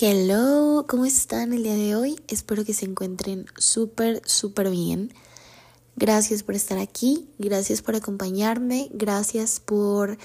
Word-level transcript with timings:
Hello, 0.00 0.86
¿cómo 0.88 1.06
están 1.06 1.52
el 1.52 1.64
día 1.64 1.74
de 1.74 1.96
hoy? 1.96 2.20
Espero 2.28 2.64
que 2.64 2.72
se 2.72 2.84
encuentren 2.84 3.46
súper, 3.56 4.22
súper 4.24 4.70
bien. 4.70 5.12
Gracias 5.96 6.44
por 6.44 6.54
estar 6.54 6.78
aquí, 6.78 7.28
gracias 7.40 7.82
por 7.82 7.96
acompañarme, 7.96 8.90
gracias 8.92 9.58
por 9.58 10.16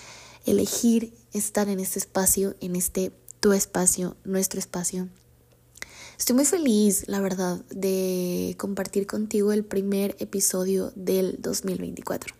elegir 0.45 1.15
estar 1.33 1.69
en 1.69 1.79
este 1.79 1.97
espacio, 1.97 2.55
en 2.59 2.75
este 2.75 3.13
tu 3.39 3.51
espacio, 3.53 4.15
nuestro 4.25 4.59
espacio. 4.59 5.09
Estoy 6.19 6.35
muy 6.35 6.45
feliz, 6.45 7.05
la 7.07 7.19
verdad, 7.19 7.65
de 7.71 8.55
compartir 8.59 9.07
contigo 9.07 9.53
el 9.53 9.65
primer 9.65 10.15
episodio 10.19 10.91
del 10.95 11.37
2024. 11.39 12.35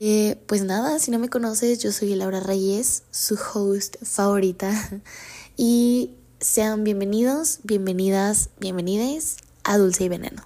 Eh, 0.00 0.42
pues 0.46 0.64
nada, 0.64 0.98
si 0.98 1.10
no 1.10 1.18
me 1.18 1.28
conoces, 1.28 1.80
yo 1.80 1.92
soy 1.92 2.14
Laura 2.14 2.40
Reyes, 2.40 3.02
su 3.10 3.38
host 3.52 3.96
favorita. 4.02 4.72
Y 5.56 6.10
sean 6.44 6.84
bienvenidos, 6.84 7.60
bienvenidas, 7.62 8.50
bienvenides 8.60 9.38
a 9.62 9.78
Dulce 9.78 10.04
y 10.04 10.08
Veneno. 10.10 10.42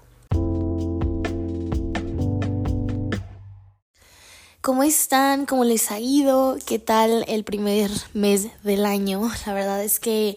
¿Cómo 4.60 4.84
están? 4.84 5.44
¿Cómo 5.44 5.64
les 5.64 5.90
ha 5.90 5.98
ido? 5.98 6.56
¿Qué 6.64 6.78
tal 6.78 7.24
el 7.26 7.42
primer 7.42 7.90
mes 8.14 8.46
del 8.62 8.86
año? 8.86 9.28
La 9.46 9.52
verdad 9.52 9.82
es 9.82 9.98
que, 9.98 10.36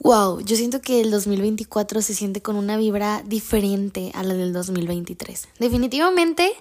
wow, 0.00 0.40
yo 0.40 0.54
siento 0.54 0.82
que 0.82 1.00
el 1.00 1.10
2024 1.10 2.02
se 2.02 2.12
siente 2.12 2.42
con 2.42 2.56
una 2.56 2.76
vibra 2.76 3.22
diferente 3.24 4.12
a 4.14 4.22
la 4.22 4.34
del 4.34 4.52
2023. 4.52 5.48
Definitivamente 5.58 6.52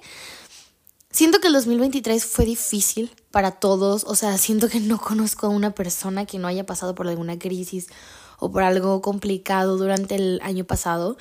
Siento 1.17 1.39
que 1.39 1.47
el 1.47 1.53
2023 1.53 2.23
fue 2.27 2.45
difícil 2.45 3.09
para 3.31 3.49
todos, 3.49 4.03
o 4.03 4.13
sea, 4.13 4.37
siento 4.37 4.69
que 4.69 4.79
no 4.79 4.99
conozco 5.01 5.47
a 5.47 5.49
una 5.49 5.71
persona 5.71 6.27
que 6.27 6.37
no 6.37 6.47
haya 6.47 6.63
pasado 6.63 6.93
por 6.93 7.07
alguna 7.07 7.39
crisis 7.39 7.87
o 8.37 8.51
por 8.51 8.61
algo 8.61 9.01
complicado 9.01 9.77
durante 9.77 10.13
el 10.13 10.39
año 10.43 10.63
pasado. 10.63 11.17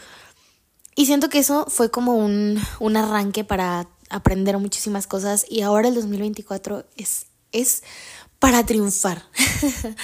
Y 0.95 1.07
siento 1.07 1.31
que 1.31 1.39
eso 1.39 1.65
fue 1.71 1.91
como 1.91 2.13
un, 2.13 2.61
un 2.79 2.97
arranque 2.99 3.43
para 3.43 3.89
aprender 4.11 4.59
muchísimas 4.59 5.07
cosas 5.07 5.47
y 5.49 5.63
ahora 5.63 5.89
el 5.89 5.95
2024 5.95 6.85
es, 6.99 7.29
es 7.53 7.83
para 8.39 8.67
triunfar. 8.67 9.23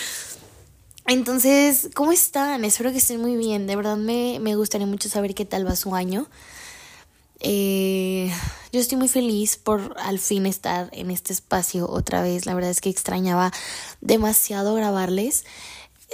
Entonces, 1.06 1.90
¿cómo 1.94 2.12
están? 2.12 2.64
Espero 2.64 2.92
que 2.92 2.96
estén 2.96 3.20
muy 3.20 3.36
bien. 3.36 3.66
De 3.66 3.76
verdad 3.76 3.98
me, 3.98 4.38
me 4.40 4.56
gustaría 4.56 4.86
mucho 4.86 5.10
saber 5.10 5.34
qué 5.34 5.44
tal 5.44 5.66
va 5.66 5.76
su 5.76 5.94
año. 5.94 6.28
Eh, 7.44 8.32
yo 8.72 8.80
estoy 8.80 8.96
muy 8.96 9.08
feliz 9.08 9.56
por 9.56 9.96
al 9.98 10.20
fin 10.20 10.46
estar 10.46 10.88
en 10.92 11.10
este 11.10 11.32
espacio 11.32 11.90
otra 11.90 12.22
vez. 12.22 12.46
La 12.46 12.54
verdad 12.54 12.70
es 12.70 12.80
que 12.80 12.88
extrañaba 12.88 13.52
demasiado 14.00 14.74
grabarles. 14.74 15.44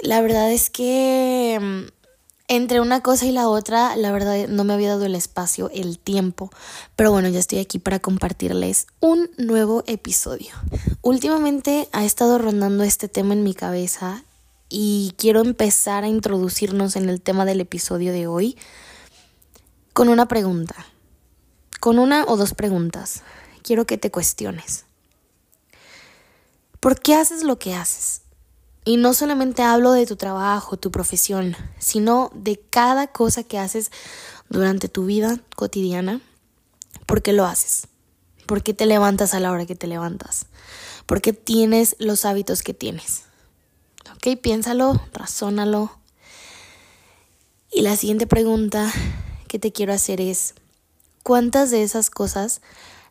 La 0.01 0.21
verdad 0.21 0.51
es 0.51 0.71
que 0.71 1.59
mm, 1.61 1.91
entre 2.47 2.81
una 2.81 3.01
cosa 3.01 3.27
y 3.27 3.31
la 3.31 3.47
otra, 3.47 3.95
la 3.95 4.11
verdad 4.11 4.47
no 4.47 4.63
me 4.63 4.73
había 4.73 4.89
dado 4.89 5.05
el 5.05 5.13
espacio, 5.13 5.69
el 5.71 5.99
tiempo. 5.99 6.49
Pero 6.95 7.11
bueno, 7.11 7.29
ya 7.29 7.39
estoy 7.39 7.59
aquí 7.59 7.77
para 7.77 7.99
compartirles 7.99 8.87
un 8.99 9.29
nuevo 9.37 9.83
episodio. 9.85 10.51
Últimamente 11.03 11.87
ha 11.91 12.05
estado 12.05 12.39
rondando 12.39 12.83
este 12.83 13.07
tema 13.07 13.33
en 13.33 13.43
mi 13.43 13.53
cabeza 13.53 14.23
y 14.67 15.13
quiero 15.17 15.41
empezar 15.41 16.03
a 16.03 16.07
introducirnos 16.07 16.95
en 16.95 17.07
el 17.07 17.21
tema 17.21 17.45
del 17.45 17.61
episodio 17.61 18.11
de 18.13 18.25
hoy 18.25 18.57
con 19.93 20.09
una 20.09 20.27
pregunta 20.27 20.75
con 21.79 21.99
una 21.99 22.25
o 22.25 22.37
dos 22.37 22.53
preguntas. 22.53 23.23
Quiero 23.63 23.85
que 23.85 23.97
te 23.97 24.11
cuestiones. 24.11 24.85
¿Por 26.79 26.99
qué 26.99 27.15
haces 27.15 27.43
lo 27.43 27.59
que 27.59 27.75
haces? 27.75 28.21
Y 28.85 28.97
no 28.97 29.13
solamente 29.13 29.61
hablo 29.61 29.91
de 29.91 30.05
tu 30.05 30.15
trabajo, 30.15 30.77
tu 30.77 30.91
profesión, 30.91 31.55
sino 31.77 32.31
de 32.33 32.59
cada 32.59 33.07
cosa 33.07 33.43
que 33.43 33.59
haces 33.59 33.91
durante 34.49 34.87
tu 34.87 35.05
vida 35.05 35.39
cotidiana. 35.55 36.21
¿Por 37.05 37.21
qué 37.21 37.33
lo 37.33 37.45
haces? 37.45 37.87
¿Por 38.45 38.63
qué 38.63 38.73
te 38.73 38.85
levantas 38.85 39.33
a 39.33 39.39
la 39.39 39.51
hora 39.51 39.65
que 39.65 39.75
te 39.75 39.87
levantas? 39.87 40.47
¿Por 41.05 41.21
qué 41.21 41.33
tienes 41.33 41.95
los 41.99 42.25
hábitos 42.25 42.63
que 42.63 42.73
tienes? 42.73 43.23
Ok, 44.15 44.39
piénsalo, 44.41 45.01
razónalo. 45.13 45.91
Y 47.71 47.81
la 47.81 47.95
siguiente 47.95 48.25
pregunta 48.25 48.91
que 49.47 49.59
te 49.59 49.71
quiero 49.71 49.93
hacer 49.93 50.21
es, 50.21 50.55
¿Cuántas 51.23 51.71
de 51.71 51.83
esas 51.83 52.09
cosas 52.09 52.61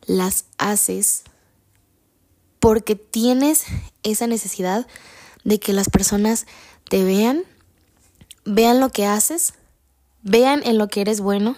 las 0.06 0.46
haces 0.58 1.24
porque 2.60 2.96
tienes 2.96 3.64
esa 4.02 4.26
necesidad 4.26 4.86
de 5.44 5.60
que 5.60 5.72
las 5.72 5.88
personas 5.88 6.46
te 6.88 7.04
vean, 7.04 7.44
vean 8.44 8.80
lo 8.80 8.90
que 8.90 9.06
haces, 9.06 9.54
vean 10.22 10.62
en 10.64 10.78
lo 10.78 10.88
que 10.88 11.00
eres 11.00 11.20
bueno 11.20 11.56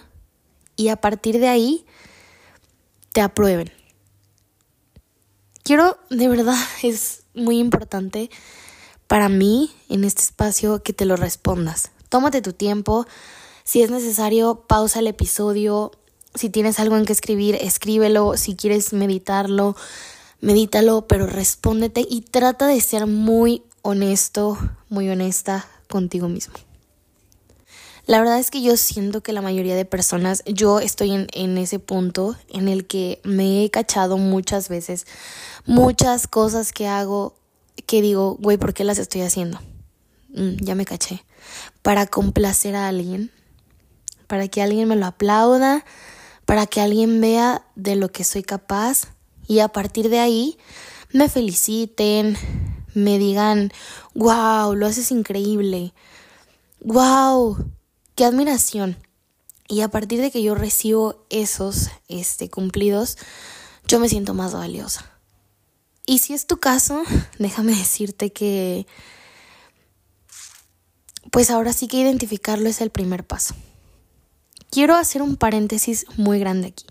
y 0.75 0.89
a 0.89 0.97
partir 0.97 1.39
de 1.39 1.47
ahí 1.47 1.85
te 3.13 3.21
aprueben? 3.21 3.71
Quiero, 5.63 5.97
de 6.09 6.27
verdad, 6.27 6.57
es 6.83 7.23
muy 7.33 7.59
importante 7.59 8.29
para 9.07 9.29
mí 9.29 9.71
en 9.89 10.03
este 10.03 10.21
espacio 10.21 10.83
que 10.83 10.93
te 10.93 11.05
lo 11.05 11.15
respondas. 11.15 11.91
Tómate 12.09 12.41
tu 12.41 12.53
tiempo. 12.53 13.05
Si 13.63 13.81
es 13.81 13.91
necesario, 13.91 14.65
pausa 14.67 14.99
el 14.99 15.07
episodio, 15.07 15.91
si 16.35 16.49
tienes 16.49 16.79
algo 16.79 16.97
en 16.97 17.05
que 17.05 17.13
escribir, 17.13 17.55
escríbelo. 17.55 18.37
Si 18.37 18.55
quieres 18.55 18.93
meditarlo, 18.93 19.75
medítalo, 20.39 21.07
pero 21.07 21.27
respóndete 21.27 22.05
y 22.07 22.21
trata 22.21 22.67
de 22.67 22.79
ser 22.81 23.07
muy 23.07 23.63
honesto, 23.81 24.57
muy 24.89 25.09
honesta 25.09 25.67
contigo 25.87 26.27
mismo. 26.27 26.53
La 28.07 28.19
verdad 28.19 28.39
es 28.39 28.49
que 28.49 28.61
yo 28.61 28.77
siento 28.77 29.21
que 29.21 29.31
la 29.31 29.41
mayoría 29.41 29.75
de 29.75 29.85
personas, 29.85 30.43
yo 30.45 30.79
estoy 30.79 31.11
en, 31.11 31.27
en, 31.33 31.57
ese 31.57 31.79
punto 31.79 32.35
en 32.49 32.67
el 32.67 32.87
que 32.87 33.21
me 33.23 33.63
he 33.63 33.69
cachado 33.69 34.17
muchas 34.17 34.69
veces, 34.69 35.05
muchas 35.65 36.27
cosas 36.27 36.73
que 36.73 36.87
hago 36.87 37.35
que 37.85 38.01
digo, 38.01 38.37
güey, 38.39 38.57
¿por 38.57 38.73
qué 38.73 38.83
las 38.83 38.97
estoy 38.97 39.21
haciendo? 39.21 39.59
Mm, 40.33 40.57
ya 40.61 40.75
me 40.75 40.85
caché. 40.85 41.23
Para 41.81 42.07
complacer 42.07 42.75
a 42.75 42.87
alguien, 42.87 43.31
para 44.27 44.47
que 44.47 44.61
alguien 44.61 44.87
me 44.87 44.95
lo 44.95 45.05
aplauda, 45.05 45.83
para 46.45 46.65
que 46.67 46.81
alguien 46.81 47.21
vea 47.21 47.65
de 47.75 47.95
lo 47.95 48.11
que 48.11 48.23
soy 48.23 48.43
capaz 48.43 49.07
y 49.47 49.59
a 49.59 49.67
partir 49.69 50.09
de 50.09 50.19
ahí 50.19 50.57
me 51.13 51.29
feliciten, 51.29 52.37
me 52.93 53.19
digan, 53.19 53.71
wow, 54.13 54.73
lo 54.75 54.87
haces 54.87 55.11
increíble, 55.11 55.93
wow, 56.81 57.57
qué 58.15 58.25
admiración. 58.25 58.97
Y 59.67 59.81
a 59.81 59.87
partir 59.87 60.19
de 60.19 60.31
que 60.31 60.43
yo 60.43 60.53
recibo 60.55 61.25
esos 61.29 61.89
este, 62.09 62.49
cumplidos, 62.49 63.17
yo 63.87 63.99
me 63.99 64.09
siento 64.09 64.33
más 64.33 64.53
valiosa. 64.53 65.09
Y 66.05 66.19
si 66.19 66.33
es 66.33 66.45
tu 66.45 66.57
caso, 66.57 67.03
déjame 67.39 67.75
decirte 67.75 68.33
que, 68.33 68.85
pues 71.31 71.49
ahora 71.49 71.71
sí 71.73 71.87
que 71.87 71.97
identificarlo 71.97 72.67
es 72.67 72.81
el 72.81 72.89
primer 72.89 73.25
paso. 73.25 73.55
Quiero 74.71 74.95
hacer 74.95 75.21
un 75.21 75.35
paréntesis 75.35 76.05
muy 76.15 76.39
grande 76.39 76.69
aquí. 76.69 76.85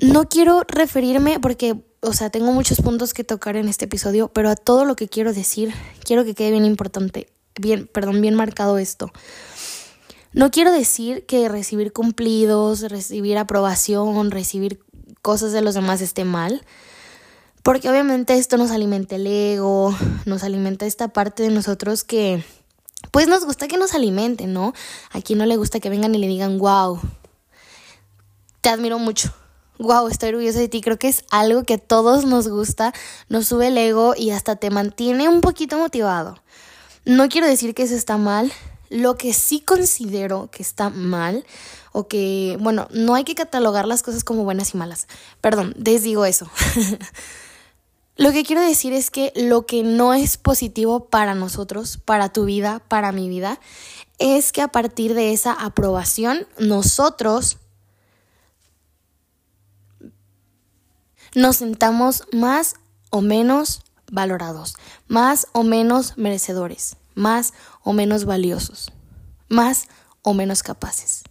No 0.00 0.28
quiero 0.28 0.62
referirme 0.68 1.40
porque, 1.40 1.82
o 2.00 2.12
sea, 2.12 2.28
tengo 2.28 2.52
muchos 2.52 2.82
puntos 2.82 3.14
que 3.14 3.24
tocar 3.24 3.56
en 3.56 3.68
este 3.68 3.86
episodio, 3.86 4.28
pero 4.28 4.50
a 4.50 4.54
todo 4.54 4.84
lo 4.84 4.94
que 4.94 5.08
quiero 5.08 5.32
decir, 5.32 5.72
quiero 6.04 6.24
que 6.24 6.34
quede 6.34 6.50
bien 6.50 6.66
importante, 6.66 7.32
bien, 7.58 7.86
perdón, 7.86 8.20
bien 8.20 8.34
marcado 8.34 8.76
esto. 8.76 9.10
No 10.34 10.50
quiero 10.50 10.70
decir 10.70 11.24
que 11.24 11.48
recibir 11.48 11.94
cumplidos, 11.94 12.82
recibir 12.82 13.38
aprobación, 13.38 14.30
recibir 14.30 14.78
cosas 15.22 15.52
de 15.52 15.62
los 15.62 15.74
demás 15.74 16.02
esté 16.02 16.24
mal, 16.24 16.66
porque 17.62 17.88
obviamente 17.88 18.34
esto 18.34 18.58
nos 18.58 18.70
alimenta 18.70 19.16
el 19.16 19.26
ego, 19.26 19.96
nos 20.26 20.44
alimenta 20.44 20.84
esta 20.84 21.08
parte 21.08 21.42
de 21.42 21.48
nosotros 21.48 22.04
que 22.04 22.44
pues 23.10 23.28
nos 23.28 23.44
gusta 23.44 23.68
que 23.68 23.76
nos 23.76 23.94
alimenten, 23.94 24.52
¿no? 24.52 24.74
A 25.10 25.20
quien 25.20 25.38
no 25.38 25.46
le 25.46 25.56
gusta 25.56 25.80
que 25.80 25.90
vengan 25.90 26.14
y 26.14 26.18
le 26.18 26.28
digan, 26.28 26.58
wow, 26.58 27.00
te 28.60 28.68
admiro 28.68 28.98
mucho. 28.98 29.32
Wow, 29.78 30.08
estoy 30.08 30.30
orgullosa 30.30 30.58
de 30.58 30.68
ti. 30.68 30.80
Creo 30.80 30.98
que 30.98 31.08
es 31.08 31.24
algo 31.30 31.62
que 31.62 31.74
a 31.74 31.78
todos 31.78 32.24
nos 32.24 32.48
gusta, 32.48 32.92
nos 33.28 33.46
sube 33.46 33.68
el 33.68 33.78
ego 33.78 34.14
y 34.16 34.30
hasta 34.30 34.56
te 34.56 34.70
mantiene 34.70 35.28
un 35.28 35.40
poquito 35.40 35.78
motivado. 35.78 36.42
No 37.04 37.28
quiero 37.28 37.46
decir 37.46 37.74
que 37.74 37.84
eso 37.84 37.94
está 37.94 38.16
mal. 38.16 38.52
Lo 38.90 39.16
que 39.16 39.34
sí 39.34 39.60
considero 39.60 40.50
que 40.50 40.62
está 40.62 40.88
mal, 40.88 41.44
o 41.92 42.08
que, 42.08 42.56
bueno, 42.60 42.88
no 42.90 43.14
hay 43.14 43.24
que 43.24 43.34
catalogar 43.34 43.86
las 43.86 44.02
cosas 44.02 44.24
como 44.24 44.44
buenas 44.44 44.74
y 44.74 44.78
malas. 44.78 45.06
Perdón, 45.40 45.74
desdigo 45.76 46.24
eso. 46.24 46.50
Lo 48.18 48.32
que 48.32 48.42
quiero 48.42 48.60
decir 48.60 48.92
es 48.92 49.12
que 49.12 49.32
lo 49.36 49.64
que 49.64 49.84
no 49.84 50.12
es 50.12 50.38
positivo 50.38 51.04
para 51.04 51.36
nosotros, 51.36 51.98
para 52.04 52.32
tu 52.32 52.46
vida, 52.46 52.80
para 52.88 53.12
mi 53.12 53.28
vida, 53.28 53.60
es 54.18 54.50
que 54.50 54.60
a 54.60 54.66
partir 54.66 55.14
de 55.14 55.32
esa 55.32 55.52
aprobación 55.52 56.48
nosotros 56.58 57.58
nos 61.36 61.58
sentamos 61.58 62.24
más 62.32 62.74
o 63.10 63.20
menos 63.20 63.82
valorados, 64.10 64.74
más 65.06 65.46
o 65.52 65.62
menos 65.62 66.18
merecedores, 66.18 66.96
más 67.14 67.52
o 67.84 67.92
menos 67.92 68.24
valiosos, 68.24 68.90
más 69.48 69.86
o 70.22 70.34
menos 70.34 70.64
capaces. 70.64 71.22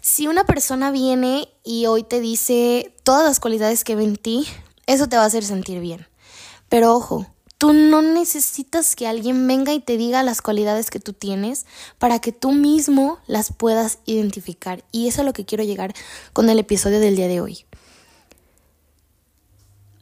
Si 0.00 0.26
una 0.26 0.42
persona 0.42 0.90
viene 0.90 1.48
y 1.62 1.86
hoy 1.86 2.02
te 2.02 2.18
dice 2.18 2.96
todas 3.04 3.24
las 3.24 3.38
cualidades 3.38 3.84
que 3.84 3.94
ve 3.94 4.02
en 4.02 4.16
ti, 4.16 4.48
eso 4.86 5.08
te 5.08 5.16
va 5.16 5.22
a 5.22 5.26
hacer 5.26 5.44
sentir 5.44 5.80
bien. 5.80 6.06
Pero 6.68 6.94
ojo, 6.94 7.26
tú 7.58 7.72
no 7.72 8.02
necesitas 8.02 8.96
que 8.96 9.06
alguien 9.06 9.46
venga 9.46 9.72
y 9.72 9.80
te 9.80 9.96
diga 9.96 10.22
las 10.22 10.42
cualidades 10.42 10.90
que 10.90 11.00
tú 11.00 11.12
tienes 11.12 11.66
para 11.98 12.18
que 12.18 12.32
tú 12.32 12.52
mismo 12.52 13.18
las 13.26 13.52
puedas 13.52 13.98
identificar. 14.06 14.84
Y 14.92 15.08
eso 15.08 15.22
es 15.22 15.26
lo 15.26 15.32
que 15.32 15.44
quiero 15.44 15.64
llegar 15.64 15.94
con 16.32 16.50
el 16.50 16.58
episodio 16.58 17.00
del 17.00 17.16
día 17.16 17.28
de 17.28 17.40
hoy. 17.40 17.64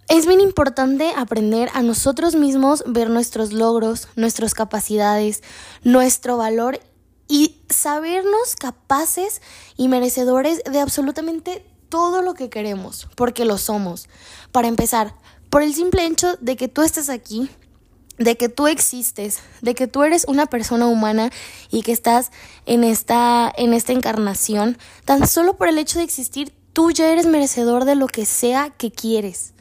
Es 0.08 0.26
bien 0.26 0.40
importante 0.40 1.12
aprender 1.17 1.70
a 1.73 1.82
nosotros 1.82 2.34
mismos 2.34 2.84
ver 2.87 3.08
nuestros 3.08 3.52
logros, 3.52 4.08
nuestras 4.14 4.52
capacidades, 4.52 5.43
nuestro 5.84 6.37
valor 6.37 6.81
y 7.29 7.62
sabernos 7.70 8.56
capaces 8.58 9.40
y 9.76 9.88
merecedores 9.88 10.62
de 10.64 10.81
absolutamente 10.81 11.64
todo 11.92 12.22
lo 12.22 12.32
que 12.32 12.48
queremos, 12.48 13.06
porque 13.16 13.44
lo 13.44 13.58
somos. 13.58 14.08
Para 14.50 14.66
empezar, 14.66 15.14
por 15.50 15.62
el 15.62 15.74
simple 15.74 16.06
hecho 16.06 16.38
de 16.40 16.56
que 16.56 16.66
tú 16.66 16.80
estés 16.80 17.10
aquí, 17.10 17.50
de 18.16 18.38
que 18.38 18.48
tú 18.48 18.66
existes, 18.66 19.40
de 19.60 19.74
que 19.74 19.88
tú 19.88 20.02
eres 20.02 20.24
una 20.26 20.46
persona 20.46 20.86
humana 20.86 21.30
y 21.70 21.82
que 21.82 21.92
estás 21.92 22.30
en 22.64 22.82
esta, 22.82 23.52
en 23.58 23.74
esta 23.74 23.92
encarnación, 23.92 24.78
tan 25.04 25.28
solo 25.28 25.58
por 25.58 25.68
el 25.68 25.76
hecho 25.76 25.98
de 25.98 26.06
existir, 26.06 26.54
tú 26.72 26.92
ya 26.92 27.12
eres 27.12 27.26
merecedor 27.26 27.84
de 27.84 27.94
lo 27.94 28.06
que 28.06 28.24
sea 28.24 28.70
que 28.70 28.90
quieres. 28.90 29.52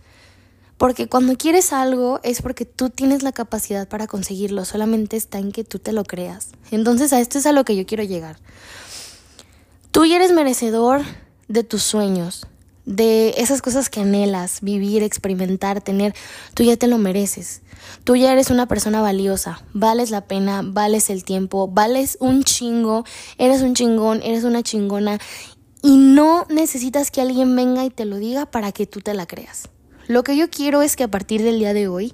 Porque 0.78 1.10
cuando 1.10 1.36
quieres 1.36 1.74
algo 1.74 2.22
es 2.24 2.42
porque 2.42 2.64
tú 2.64 2.90
tienes 2.90 3.24
la 3.24 3.34
capacidad 3.34 3.90
para 3.90 4.08
conseguirlo, 4.08 4.64
solamente 4.64 5.18
está 5.18 5.38
en 5.38 5.52
que 5.52 5.66
tú 5.66 5.80
te 5.80 5.92
lo 5.92 6.06
creas. 6.06 6.52
Entonces 6.72 7.12
a 7.12 7.20
esto 7.20 7.40
es 7.40 7.46
a 7.46 7.52
lo 7.52 7.66
que 7.66 7.76
yo 7.76 7.86
quiero 7.86 8.04
llegar. 8.04 8.38
Tú 9.92 10.06
ya 10.06 10.16
eres 10.16 10.32
merecedor 10.32 11.02
de 11.52 11.64
tus 11.64 11.84
sueños, 11.84 12.48
de 12.86 13.36
esas 13.38 13.62
cosas 13.62 13.90
que 13.90 14.02
anhelas, 14.02 14.60
vivir, 14.62 15.04
experimentar, 15.04 15.82
tener, 15.82 16.16
tú 16.54 16.64
ya 16.64 16.78
te 16.78 16.88
lo 16.88 16.98
mereces. 16.98 17.62
Tú 18.04 18.16
ya 18.16 18.32
eres 18.32 18.50
una 18.50 18.68
persona 18.68 19.02
valiosa, 19.02 19.64
vales 19.74 20.12
la 20.12 20.22
pena, 20.22 20.62
vales 20.64 21.10
el 21.10 21.24
tiempo, 21.24 21.68
vales 21.68 22.18
un 22.20 22.44
chingo, 22.44 23.06
eres 23.38 23.62
un 23.62 23.74
chingón, 23.74 24.22
eres 24.24 24.44
una 24.44 24.62
chingona 24.64 25.20
y 25.82 25.98
no 25.98 26.46
necesitas 26.50 27.10
que 27.12 27.22
alguien 27.22 27.56
venga 27.56 27.84
y 27.84 27.90
te 27.90 28.06
lo 28.06 28.18
diga 28.18 28.46
para 28.46 28.72
que 28.72 28.86
tú 28.86 29.02
te 29.02 29.14
la 29.14 29.26
creas. 29.26 29.68
Lo 30.08 30.24
que 30.24 30.36
yo 30.36 30.50
quiero 30.50 30.82
es 30.82 30.96
que 30.96 31.04
a 31.04 31.12
partir 31.12 31.42
del 31.44 31.60
día 31.60 31.74
de 31.74 31.88
hoy 31.88 32.14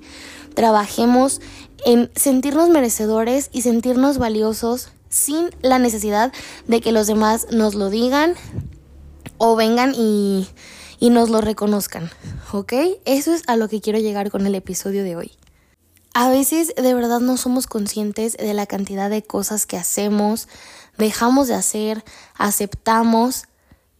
trabajemos 0.54 1.42
en 1.86 2.10
sentirnos 2.16 2.70
merecedores 2.70 3.50
y 3.52 3.62
sentirnos 3.62 4.18
valiosos 4.18 4.92
sin 5.10 5.50
la 5.62 5.80
necesidad 5.80 6.34
de 6.68 6.82
que 6.82 6.92
los 6.92 7.08
demás 7.08 7.48
nos 7.52 7.76
lo 7.76 7.90
digan 7.90 8.36
o 9.38 9.56
vengan 9.56 9.94
y, 9.96 10.48
y 11.00 11.10
nos 11.10 11.30
lo 11.30 11.42
reconozcan, 11.42 12.10
¿ok? 12.52 12.74
Eso 13.06 13.34
es 13.34 13.44
a 13.48 13.56
lo 13.56 13.68
que 13.68 13.82
quiero 13.82 14.00
llegar 14.00 14.32
con 14.32 14.46
el 14.46 14.56
episodio 14.56 15.04
de 15.04 15.16
hoy. 15.16 15.32
A 16.14 16.30
veces 16.30 16.74
de 16.76 16.94
verdad 16.94 17.20
no 17.20 17.38
somos 17.38 17.68
conscientes 17.68 18.38
de 18.38 18.54
la 18.54 18.66
cantidad 18.66 19.10
de 19.10 19.24
cosas 19.24 19.66
que 19.66 19.78
hacemos, 19.78 20.48
dejamos 20.98 21.48
de 21.48 21.54
hacer, 21.54 22.04
aceptamos, 22.36 23.46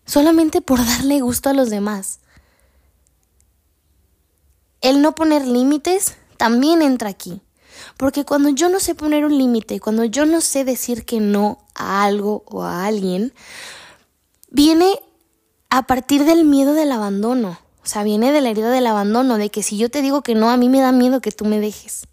solamente 0.06 0.62
por 0.62 0.84
darle 0.84 1.22
gusto 1.22 1.50
a 1.50 1.54
los 1.54 1.70
demás. 1.70 2.20
El 4.82 5.02
no 5.02 5.14
poner 5.14 5.46
límites 5.46 6.16
también 6.38 6.82
entra 6.82 7.10
aquí. 7.10 7.42
Porque 7.98 8.26
cuando 8.26 8.50
yo 8.50 8.70
no 8.70 8.80
sé 8.80 8.96
poner 8.96 9.26
un 9.26 9.38
límite, 9.38 9.80
cuando 9.80 10.04
yo 10.06 10.26
no 10.26 10.42
sé 10.42 10.64
decir 10.64 11.06
que 11.06 11.20
no 11.20 11.60
a 11.76 12.04
algo 12.04 12.44
o 12.48 12.64
a 12.64 12.86
alguien, 12.86 13.34
viene 14.50 15.00
a 15.70 15.84
partir 15.88 16.26
del 16.26 16.46
miedo 16.46 16.74
del 16.74 16.92
abandono. 16.92 17.60
O 17.84 17.90
sea, 17.90 18.04
viene 18.04 18.34
de 18.34 18.42
la 18.42 18.50
herida 18.50 18.70
del 18.70 18.86
abandono, 18.86 19.38
de 19.38 19.50
que 19.50 19.64
si 19.64 19.78
yo 19.78 19.90
te 19.90 20.02
digo 20.02 20.22
que 20.22 20.36
no, 20.36 20.50
a 20.50 20.58
mí 20.58 20.68
me 20.68 20.82
da 20.82 20.92
miedo 20.92 21.22
que 21.22 21.32
tú 21.32 21.46
me 21.46 21.62
dejes. 21.62 22.08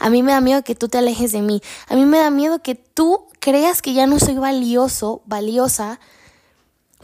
A 0.00 0.10
mí 0.10 0.24
me 0.24 0.32
da 0.32 0.40
miedo 0.40 0.64
que 0.64 0.74
tú 0.74 0.88
te 0.88 0.98
alejes 0.98 1.30
de 1.30 1.40
mí. 1.40 1.62
A 1.88 1.94
mí 1.94 2.04
me 2.04 2.18
da 2.18 2.30
miedo 2.30 2.62
que 2.62 2.74
tú 2.74 3.28
creas 3.38 3.80
que 3.80 3.92
ya 3.92 4.08
no 4.08 4.18
soy 4.18 4.34
valioso, 4.34 5.22
valiosa, 5.26 6.00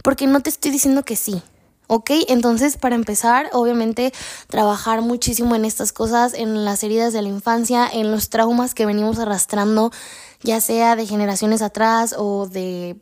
porque 0.02 0.26
no 0.26 0.40
te 0.40 0.50
estoy 0.50 0.72
diciendo 0.72 1.04
que 1.04 1.14
sí. 1.14 1.40
¿Ok? 1.86 2.10
Entonces, 2.26 2.78
para 2.78 2.96
empezar, 2.96 3.48
obviamente, 3.52 4.12
trabajar 4.48 5.02
muchísimo 5.02 5.54
en 5.54 5.64
estas 5.64 5.92
cosas, 5.92 6.34
en 6.34 6.64
las 6.64 6.82
heridas 6.82 7.12
de 7.12 7.22
la 7.22 7.28
infancia, 7.28 7.88
en 7.88 8.10
los 8.10 8.28
traumas 8.28 8.74
que 8.74 8.86
venimos 8.86 9.20
arrastrando, 9.20 9.92
ya 10.42 10.60
sea 10.60 10.96
de 10.96 11.06
generaciones 11.06 11.62
atrás 11.62 12.16
o 12.18 12.48
de 12.48 12.96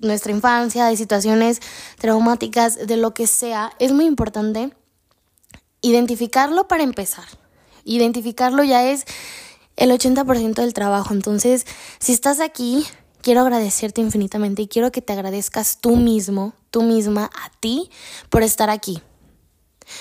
nuestra 0.00 0.32
infancia, 0.32 0.86
de 0.86 0.96
situaciones 0.96 1.60
traumáticas, 1.98 2.86
de 2.86 2.96
lo 2.96 3.14
que 3.14 3.26
sea, 3.26 3.72
es 3.78 3.92
muy 3.92 4.06
importante 4.06 4.72
identificarlo 5.80 6.66
para 6.68 6.82
empezar. 6.82 7.26
Identificarlo 7.84 8.64
ya 8.64 8.84
es 8.84 9.04
el 9.76 9.90
80% 9.90 10.54
del 10.54 10.72
trabajo. 10.74 11.12
Entonces, 11.12 11.66
si 11.98 12.12
estás 12.12 12.40
aquí, 12.40 12.86
quiero 13.20 13.40
agradecerte 13.40 14.00
infinitamente 14.00 14.62
y 14.62 14.68
quiero 14.68 14.92
que 14.92 15.02
te 15.02 15.12
agradezcas 15.12 15.78
tú 15.80 15.96
mismo, 15.96 16.54
tú 16.70 16.82
misma, 16.82 17.24
a 17.24 17.50
ti, 17.60 17.90
por 18.30 18.42
estar 18.42 18.70
aquí. 18.70 19.02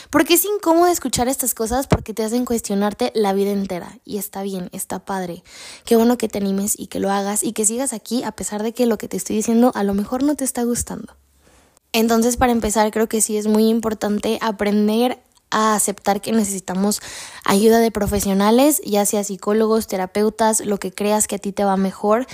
Porque 0.09 0.35
es 0.35 0.45
incómodo 0.45 0.87
escuchar 0.87 1.27
estas 1.27 1.53
cosas 1.53 1.87
porque 1.87 2.13
te 2.13 2.23
hacen 2.23 2.45
cuestionarte 2.45 3.11
la 3.15 3.33
vida 3.33 3.51
entera. 3.51 3.99
Y 4.05 4.17
está 4.17 4.43
bien, 4.43 4.69
está 4.71 4.99
padre. 4.99 5.43
Qué 5.85 5.95
bueno 5.95 6.17
que 6.17 6.29
te 6.29 6.37
animes 6.37 6.79
y 6.79 6.87
que 6.87 6.99
lo 6.99 7.11
hagas 7.11 7.43
y 7.43 7.53
que 7.53 7.65
sigas 7.65 7.93
aquí 7.93 8.23
a 8.23 8.31
pesar 8.31 8.63
de 8.63 8.73
que 8.73 8.85
lo 8.85 8.97
que 8.97 9.07
te 9.07 9.17
estoy 9.17 9.35
diciendo 9.37 9.71
a 9.75 9.83
lo 9.83 9.93
mejor 9.93 10.23
no 10.23 10.35
te 10.35 10.43
está 10.43 10.63
gustando. 10.63 11.15
Entonces, 11.91 12.37
para 12.37 12.51
empezar, 12.51 12.89
creo 12.91 13.07
que 13.07 13.21
sí 13.21 13.37
es 13.37 13.47
muy 13.47 13.69
importante 13.69 14.39
aprender 14.41 15.19
a 15.51 15.75
aceptar 15.75 16.19
que 16.19 16.31
necesitamos 16.31 16.99
ayuda 17.45 17.79
de 17.79 17.91
profesionales, 17.91 18.81
ya 18.83 19.05
sea 19.05 19.23
psicólogos, 19.23 19.85
terapeutas, 19.85 20.65
lo 20.65 20.79
que 20.79 20.91
creas 20.91 21.27
que 21.27 21.35
a 21.35 21.39
ti 21.39 21.51
te 21.51 21.63
va 21.63 21.77
mejor 21.77 22.25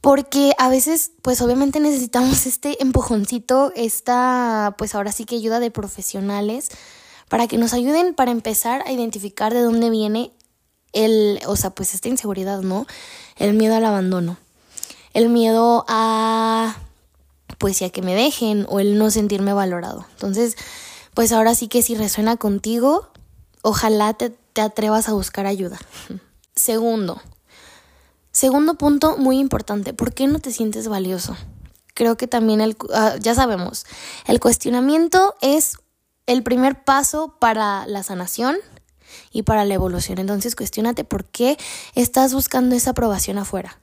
porque 0.00 0.52
a 0.58 0.68
veces 0.68 1.12
pues 1.22 1.40
obviamente 1.40 1.80
necesitamos 1.80 2.46
este 2.46 2.82
empujoncito, 2.82 3.72
esta 3.74 4.74
pues 4.78 4.94
ahora 4.94 5.12
sí 5.12 5.24
que 5.24 5.36
ayuda 5.36 5.60
de 5.60 5.70
profesionales 5.70 6.70
para 7.28 7.46
que 7.46 7.58
nos 7.58 7.72
ayuden 7.72 8.14
para 8.14 8.30
empezar 8.30 8.82
a 8.86 8.92
identificar 8.92 9.52
de 9.52 9.60
dónde 9.60 9.90
viene 9.90 10.32
el, 10.92 11.40
o 11.46 11.56
sea, 11.56 11.70
pues 11.70 11.94
esta 11.94 12.08
inseguridad, 12.08 12.62
¿no? 12.62 12.86
El 13.36 13.54
miedo 13.54 13.74
al 13.74 13.84
abandono, 13.84 14.38
el 15.12 15.28
miedo 15.28 15.84
a 15.88 16.76
pues 17.58 17.80
ya 17.80 17.90
que 17.90 18.02
me 18.02 18.14
dejen 18.14 18.66
o 18.68 18.78
el 18.78 18.98
no 18.98 19.10
sentirme 19.10 19.52
valorado. 19.52 20.06
Entonces, 20.12 20.56
pues 21.14 21.32
ahora 21.32 21.54
sí 21.54 21.68
que 21.68 21.82
si 21.82 21.96
resuena 21.96 22.36
contigo, 22.36 23.08
ojalá 23.62 24.14
te, 24.14 24.30
te 24.30 24.60
atrevas 24.60 25.08
a 25.08 25.12
buscar 25.12 25.46
ayuda. 25.46 25.78
Segundo, 26.54 27.20
Segundo 28.32 28.74
punto 28.74 29.16
muy 29.16 29.38
importante, 29.38 29.94
¿por 29.94 30.14
qué 30.14 30.26
no 30.26 30.38
te 30.38 30.52
sientes 30.52 30.88
valioso? 30.88 31.36
Creo 31.94 32.16
que 32.16 32.28
también, 32.28 32.60
el, 32.60 32.76
ah, 32.94 33.16
ya 33.18 33.34
sabemos, 33.34 33.86
el 34.26 34.38
cuestionamiento 34.38 35.34
es 35.40 35.78
el 36.26 36.42
primer 36.42 36.84
paso 36.84 37.36
para 37.40 37.86
la 37.86 38.02
sanación 38.02 38.56
y 39.32 39.42
para 39.42 39.64
la 39.64 39.74
evolución. 39.74 40.18
Entonces, 40.18 40.54
cuestionate 40.54 41.02
por 41.04 41.24
qué 41.24 41.58
estás 41.94 42.34
buscando 42.34 42.76
esa 42.76 42.90
aprobación 42.90 43.38
afuera. 43.38 43.80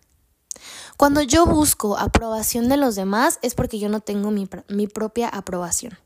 Cuando 0.96 1.22
yo 1.22 1.46
busco 1.46 1.98
aprobación 1.98 2.70
de 2.70 2.78
los 2.78 2.96
demás 2.96 3.40
es 3.42 3.54
porque 3.54 3.80
yo 3.80 3.90
no 3.90 4.00
tengo 4.00 4.32
mi, 4.32 4.48
mi 4.70 4.88
propia 4.88 5.28
aprobación. 5.28 5.98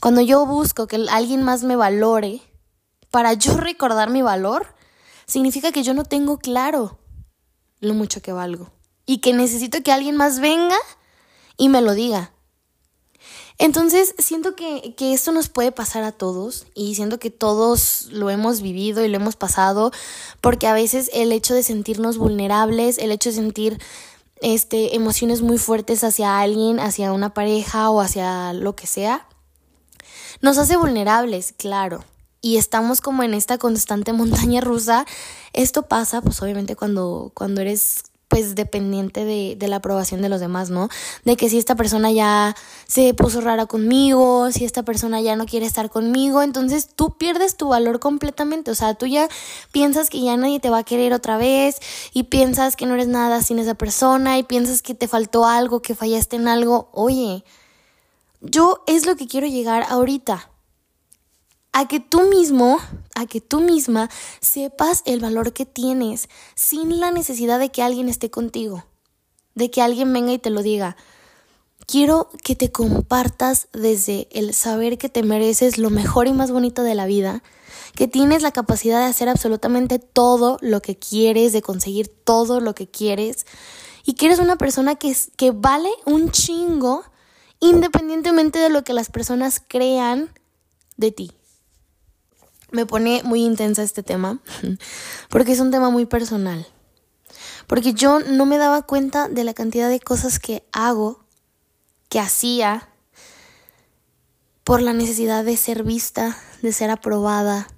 Cuando 0.00 0.20
yo 0.20 0.44
busco 0.44 0.86
que 0.86 1.06
alguien 1.10 1.42
más 1.42 1.62
me 1.62 1.76
valore, 1.76 2.42
para 3.10 3.32
yo 3.32 3.56
recordar 3.56 4.10
mi 4.10 4.20
valor, 4.20 4.66
significa 5.26 5.72
que 5.72 5.82
yo 5.82 5.94
no 5.94 6.04
tengo 6.04 6.38
claro 6.38 6.98
lo 7.80 7.94
mucho 7.94 8.20
que 8.20 8.32
valgo. 8.32 8.70
Y 9.06 9.18
que 9.18 9.32
necesito 9.32 9.82
que 9.82 9.92
alguien 9.92 10.16
más 10.16 10.40
venga 10.40 10.76
y 11.56 11.68
me 11.68 11.80
lo 11.80 11.94
diga. 11.94 12.32
Entonces, 13.58 14.14
siento 14.18 14.54
que, 14.54 14.94
que, 14.96 15.12
esto 15.12 15.32
nos 15.32 15.48
puede 15.48 15.72
pasar 15.72 16.04
a 16.04 16.12
todos 16.12 16.66
y 16.74 16.94
siento 16.94 17.18
que 17.18 17.30
todos 17.30 18.06
lo 18.12 18.30
hemos 18.30 18.62
vivido 18.62 19.04
y 19.04 19.08
lo 19.08 19.16
hemos 19.16 19.34
pasado, 19.34 19.90
porque 20.40 20.68
a 20.68 20.74
veces 20.74 21.10
el 21.12 21.32
hecho 21.32 21.54
de 21.54 21.64
sentirnos 21.64 22.18
vulnerables, 22.18 22.98
el 22.98 23.10
hecho 23.10 23.30
de 23.30 23.36
sentir 23.36 23.78
este, 24.40 24.94
emociones 24.94 25.42
muy 25.42 25.58
fuertes 25.58 26.04
hacia 26.04 26.38
alguien, 26.38 26.78
hacia 26.78 27.12
una 27.12 27.34
pareja 27.34 27.90
o 27.90 28.00
hacia 28.00 28.52
lo 28.52 28.76
que 28.76 28.86
sea, 28.86 29.26
nos 30.40 30.56
hace 30.58 30.76
vulnerables, 30.76 31.52
claro 31.56 32.04
y 32.40 32.56
estamos 32.56 33.00
como 33.00 33.22
en 33.22 33.34
esta 33.34 33.58
constante 33.58 34.12
montaña 34.12 34.60
rusa. 34.60 35.06
Esto 35.52 35.82
pasa, 35.82 36.20
pues 36.20 36.40
obviamente 36.42 36.76
cuando, 36.76 37.32
cuando 37.34 37.60
eres 37.60 38.04
pues 38.28 38.54
dependiente 38.54 39.24
de, 39.24 39.56
de, 39.56 39.68
la 39.68 39.76
aprobación 39.76 40.20
de 40.20 40.28
los 40.28 40.38
demás, 40.38 40.68
¿no? 40.68 40.90
De 41.24 41.34
que 41.36 41.48
si 41.48 41.56
esta 41.56 41.76
persona 41.76 42.12
ya 42.12 42.54
se 42.86 43.14
puso 43.14 43.40
rara 43.40 43.64
conmigo, 43.64 44.52
si 44.52 44.66
esta 44.66 44.82
persona 44.82 45.22
ya 45.22 45.34
no 45.34 45.46
quiere 45.46 45.64
estar 45.64 45.88
conmigo, 45.88 46.42
entonces 46.42 46.88
tú 46.94 47.16
pierdes 47.16 47.56
tu 47.56 47.68
valor 47.68 48.00
completamente, 48.00 48.70
o 48.70 48.74
sea, 48.74 48.92
tú 48.92 49.06
ya 49.06 49.28
piensas 49.72 50.10
que 50.10 50.20
ya 50.20 50.36
nadie 50.36 50.60
te 50.60 50.68
va 50.68 50.78
a 50.78 50.84
querer 50.84 51.14
otra 51.14 51.38
vez 51.38 51.78
y 52.12 52.24
piensas 52.24 52.76
que 52.76 52.84
no 52.84 52.94
eres 52.94 53.08
nada 53.08 53.42
sin 53.42 53.58
esa 53.58 53.74
persona 53.74 54.36
y 54.36 54.42
piensas 54.42 54.82
que 54.82 54.94
te 54.94 55.08
faltó 55.08 55.46
algo, 55.46 55.80
que 55.80 55.94
fallaste 55.94 56.36
en 56.36 56.48
algo, 56.48 56.90
oye, 56.92 57.44
yo 58.42 58.82
es 58.86 59.06
lo 59.06 59.16
que 59.16 59.26
quiero 59.26 59.46
llegar 59.46 59.86
ahorita 59.88 60.50
a 61.78 61.86
que 61.86 62.00
tú 62.00 62.22
mismo, 62.22 62.80
a 63.14 63.26
que 63.26 63.40
tú 63.40 63.60
misma 63.60 64.10
sepas 64.40 65.02
el 65.04 65.20
valor 65.20 65.52
que 65.52 65.64
tienes 65.64 66.28
sin 66.56 66.98
la 66.98 67.12
necesidad 67.12 67.60
de 67.60 67.68
que 67.68 67.82
alguien 67.82 68.08
esté 68.08 68.32
contigo, 68.32 68.84
de 69.54 69.70
que 69.70 69.80
alguien 69.80 70.12
venga 70.12 70.32
y 70.32 70.40
te 70.40 70.50
lo 70.50 70.64
diga. 70.64 70.96
Quiero 71.86 72.30
que 72.42 72.56
te 72.56 72.72
compartas 72.72 73.68
desde 73.72 74.26
el 74.32 74.54
saber 74.54 74.98
que 74.98 75.08
te 75.08 75.22
mereces 75.22 75.78
lo 75.78 75.90
mejor 75.90 76.26
y 76.26 76.32
más 76.32 76.50
bonito 76.50 76.82
de 76.82 76.96
la 76.96 77.06
vida, 77.06 77.44
que 77.94 78.08
tienes 78.08 78.42
la 78.42 78.50
capacidad 78.50 78.98
de 78.98 79.06
hacer 79.06 79.28
absolutamente 79.28 80.00
todo 80.00 80.58
lo 80.60 80.82
que 80.82 80.98
quieres, 80.98 81.52
de 81.52 81.62
conseguir 81.62 82.08
todo 82.08 82.58
lo 82.58 82.74
que 82.74 82.88
quieres, 82.88 83.46
y 84.04 84.14
que 84.14 84.26
eres 84.26 84.40
una 84.40 84.58
persona 84.58 84.96
que, 84.96 85.16
que 85.36 85.52
vale 85.52 85.90
un 86.06 86.32
chingo 86.32 87.04
independientemente 87.60 88.58
de 88.58 88.68
lo 88.68 88.82
que 88.82 88.94
las 88.94 89.10
personas 89.10 89.62
crean 89.68 90.30
de 90.96 91.12
ti 91.12 91.37
me 92.70 92.86
pone 92.86 93.22
muy 93.24 93.44
intensa 93.44 93.82
este 93.82 94.02
tema, 94.02 94.40
porque 95.28 95.52
es 95.52 95.60
un 95.60 95.70
tema 95.70 95.90
muy 95.90 96.06
personal. 96.06 96.66
Porque 97.66 97.92
yo 97.92 98.20
no 98.20 98.46
me 98.46 98.58
daba 98.58 98.82
cuenta 98.82 99.28
de 99.28 99.44
la 99.44 99.54
cantidad 99.54 99.88
de 99.88 100.00
cosas 100.00 100.38
que 100.38 100.66
hago, 100.72 101.24
que 102.08 102.18
hacía, 102.18 102.88
por 104.64 104.82
la 104.82 104.92
necesidad 104.92 105.44
de 105.44 105.56
ser 105.56 105.82
vista, 105.82 106.36
de 106.60 106.72
ser 106.72 106.90
aprobada. 106.90 107.68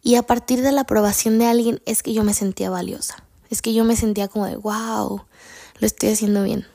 Y 0.00 0.14
a 0.14 0.22
partir 0.22 0.62
de 0.62 0.72
la 0.72 0.82
aprobación 0.82 1.38
de 1.38 1.46
alguien 1.46 1.82
es 1.86 2.02
que 2.02 2.12
yo 2.12 2.22
me 2.22 2.34
sentía 2.34 2.70
valiosa. 2.70 3.24
Es 3.50 3.60
que 3.60 3.74
yo 3.74 3.84
me 3.84 3.96
sentía 3.96 4.28
como 4.28 4.46
de, 4.46 4.54
wow, 4.54 5.24
lo 5.78 5.86
estoy 5.86 6.10
haciendo 6.10 6.44
bien. 6.44 6.66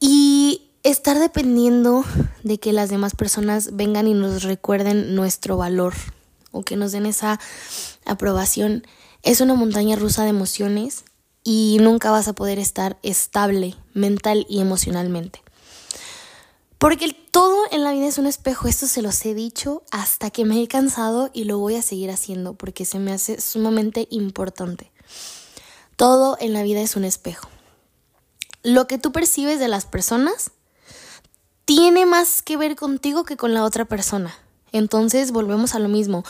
Y 0.00 0.65
estar 0.90 1.18
dependiendo 1.18 2.04
de 2.44 2.58
que 2.58 2.72
las 2.72 2.90
demás 2.90 3.16
personas 3.16 3.70
vengan 3.74 4.06
y 4.06 4.14
nos 4.14 4.44
recuerden 4.44 5.16
nuestro 5.16 5.56
valor 5.56 5.94
o 6.52 6.62
que 6.62 6.76
nos 6.76 6.92
den 6.92 7.06
esa 7.06 7.40
aprobación 8.04 8.86
es 9.24 9.40
una 9.40 9.54
montaña 9.54 9.96
rusa 9.96 10.22
de 10.22 10.30
emociones 10.30 11.04
y 11.42 11.78
nunca 11.80 12.12
vas 12.12 12.28
a 12.28 12.34
poder 12.34 12.60
estar 12.60 12.98
estable 13.02 13.74
mental 13.94 14.46
y 14.48 14.60
emocionalmente. 14.60 15.42
Porque 16.78 17.16
todo 17.32 17.64
en 17.72 17.82
la 17.82 17.90
vida 17.90 18.06
es 18.06 18.18
un 18.18 18.26
espejo, 18.26 18.68
esto 18.68 18.86
se 18.86 19.02
los 19.02 19.24
he 19.26 19.34
dicho 19.34 19.82
hasta 19.90 20.30
que 20.30 20.44
me 20.44 20.62
he 20.62 20.68
cansado 20.68 21.30
y 21.32 21.44
lo 21.44 21.58
voy 21.58 21.74
a 21.74 21.82
seguir 21.82 22.12
haciendo 22.12 22.54
porque 22.54 22.84
se 22.84 23.00
me 23.00 23.12
hace 23.12 23.40
sumamente 23.40 24.06
importante. 24.10 24.92
Todo 25.96 26.36
en 26.38 26.52
la 26.52 26.62
vida 26.62 26.80
es 26.80 26.94
un 26.94 27.04
espejo. 27.04 27.48
Lo 28.62 28.86
que 28.86 28.98
tú 28.98 29.10
percibes 29.10 29.58
de 29.58 29.68
las 29.68 29.86
personas 29.86 30.52
tiene 31.66 32.06
más 32.06 32.40
que 32.40 32.56
ver 32.56 32.76
contigo 32.76 33.24
que 33.24 33.36
con 33.36 33.52
la 33.52 33.64
otra 33.64 33.84
persona. 33.84 34.34
Entonces 34.72 35.32
volvemos 35.32 35.74
a 35.74 35.78
lo 35.78 35.88
mismo. 35.88 36.24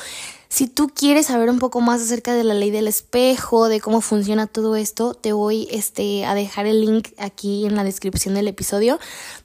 Si 0.48 0.66
tú 0.66 0.88
quieres 0.88 1.26
saber 1.26 1.50
un 1.50 1.58
poco 1.58 1.80
más 1.80 2.00
acerca 2.00 2.34
de 2.34 2.44
la 2.44 2.54
ley 2.54 2.70
del 2.70 2.88
espejo, 2.88 3.68
de 3.68 3.80
cómo 3.80 4.00
funciona 4.00 4.46
todo 4.46 4.76
esto, 4.76 5.14
te 5.14 5.32
voy 5.32 5.68
este, 5.70 6.24
a 6.24 6.34
dejar 6.34 6.66
el 6.66 6.80
link 6.80 7.08
aquí 7.18 7.66
en 7.66 7.74
la 7.74 7.84
descripción 7.84 8.34
del 8.34 8.48
episodio. 8.48 8.98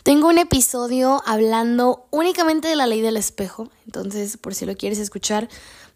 Tengo 0.03 0.29
un 0.29 0.37
episodio 0.37 1.21
hablando 1.25 2.05
únicamente 2.11 2.67
de 2.67 2.75
la 2.75 2.87
ley 2.87 3.01
del 3.01 3.17
espejo. 3.17 3.69
Entonces, 3.85 4.37
por 4.37 4.55
si 4.55 4.65
lo 4.65 4.77
quieres 4.77 4.99
escuchar, 4.99 5.49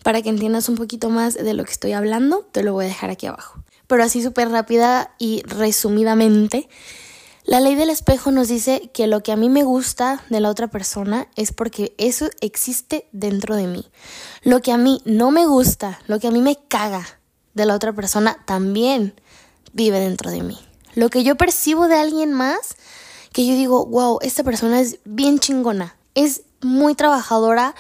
para 0.04 0.22
que 0.22 0.30
entiendas 0.30 0.68
un 0.68 0.76
poquito 0.76 1.10
más 1.10 1.36
de 1.36 1.54
lo 1.54 1.64
que 1.64 1.72
estoy 1.72 1.94
hablando, 1.94 2.46
te 2.52 2.64
lo 2.64 2.74
voy 2.74 2.86
a 2.86 2.88
dejar 2.90 3.12
aquí 3.12 3.28
abajo. 3.28 3.64
Pero 3.88 4.04
así 4.04 4.22
súper 4.22 4.50
rápida 4.50 5.14
y 5.20 5.44
resumidamente. 5.44 6.68
La 7.46 7.60
ley 7.60 7.76
del 7.76 7.92
espejo 7.92 8.32
nos 8.32 8.48
dice 8.48 8.90
que 8.92 9.06
lo 9.06 9.22
que 9.22 9.32
a 9.32 9.36
mí 9.36 9.50
me 9.50 9.62
gusta 9.62 10.24
de 10.32 10.40
la 10.40 10.50
otra 10.50 10.68
persona 10.68 11.28
es 11.36 11.52
porque 11.52 11.94
eso 12.00 12.28
existe 12.42 13.08
dentro 13.12 13.56
de 13.56 13.68
mí. 13.68 13.86
Lo 14.42 14.64
que 14.64 14.72
a 14.72 14.78
mí 14.78 15.00
no 15.06 15.30
me 15.30 15.46
gusta, 15.46 16.00
lo 16.08 16.20
que 16.20 16.28
a 16.28 16.32
mí 16.32 16.42
me 16.42 16.56
caga 16.56 17.06
de 17.54 17.68
la 17.68 17.76
otra 17.76 17.94
persona 17.94 18.44
también 18.48 19.14
vive 19.74 20.00
dentro 20.00 20.32
de 20.32 20.42
mí. 20.42 20.58
Lo 20.96 21.12
que 21.12 21.24
yo 21.24 21.36
percibo 21.36 21.88
de 21.88 22.00
alguien 22.00 22.34
más, 22.34 22.78
que 23.32 23.46
yo 23.46 23.54
digo, 23.54 23.86
wow, 23.86 24.18
esta 24.24 24.44
persona 24.44 24.82
es 24.82 24.98
bien 25.06 25.38
chingona, 25.38 25.96
es 26.16 26.42
muy 26.62 26.96
trabajadora. 26.96 27.76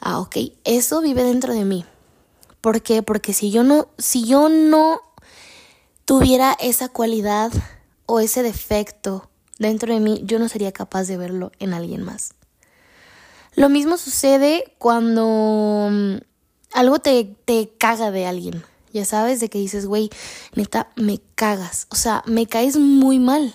Ah, 0.00 0.20
ok, 0.20 0.36
eso 0.62 1.00
vive 1.00 1.24
dentro 1.24 1.54
de 1.54 1.64
mí. 1.64 1.84
¿Por 2.60 2.82
qué? 2.82 3.02
Porque 3.02 3.32
si 3.32 3.50
yo 3.50 3.64
no, 3.64 3.88
si 3.98 4.24
yo 4.24 4.48
no 4.48 5.00
tuviera 6.04 6.56
esa 6.60 6.88
cualidad 6.88 7.50
o 8.06 8.20
ese 8.20 8.42
defecto 8.42 9.28
dentro 9.58 9.92
de 9.92 10.00
mí, 10.00 10.22
yo 10.24 10.38
no 10.38 10.48
sería 10.48 10.72
capaz 10.72 11.04
de 11.04 11.16
verlo 11.16 11.52
en 11.58 11.74
alguien 11.74 12.02
más. 12.02 12.34
Lo 13.54 13.68
mismo 13.68 13.96
sucede 13.96 14.74
cuando 14.78 15.88
mm, 15.90 16.16
algo 16.72 16.98
te, 16.98 17.36
te 17.44 17.72
caga 17.78 18.10
de 18.10 18.26
alguien. 18.26 18.62
Ya 18.92 19.04
sabes, 19.04 19.40
de 19.40 19.48
que 19.48 19.58
dices, 19.58 19.86
güey, 19.86 20.10
neta, 20.54 20.90
me 20.96 21.20
cagas. 21.34 21.86
O 21.90 21.96
sea, 21.96 22.22
me 22.26 22.46
caes 22.46 22.76
muy 22.76 23.18
mal. 23.18 23.54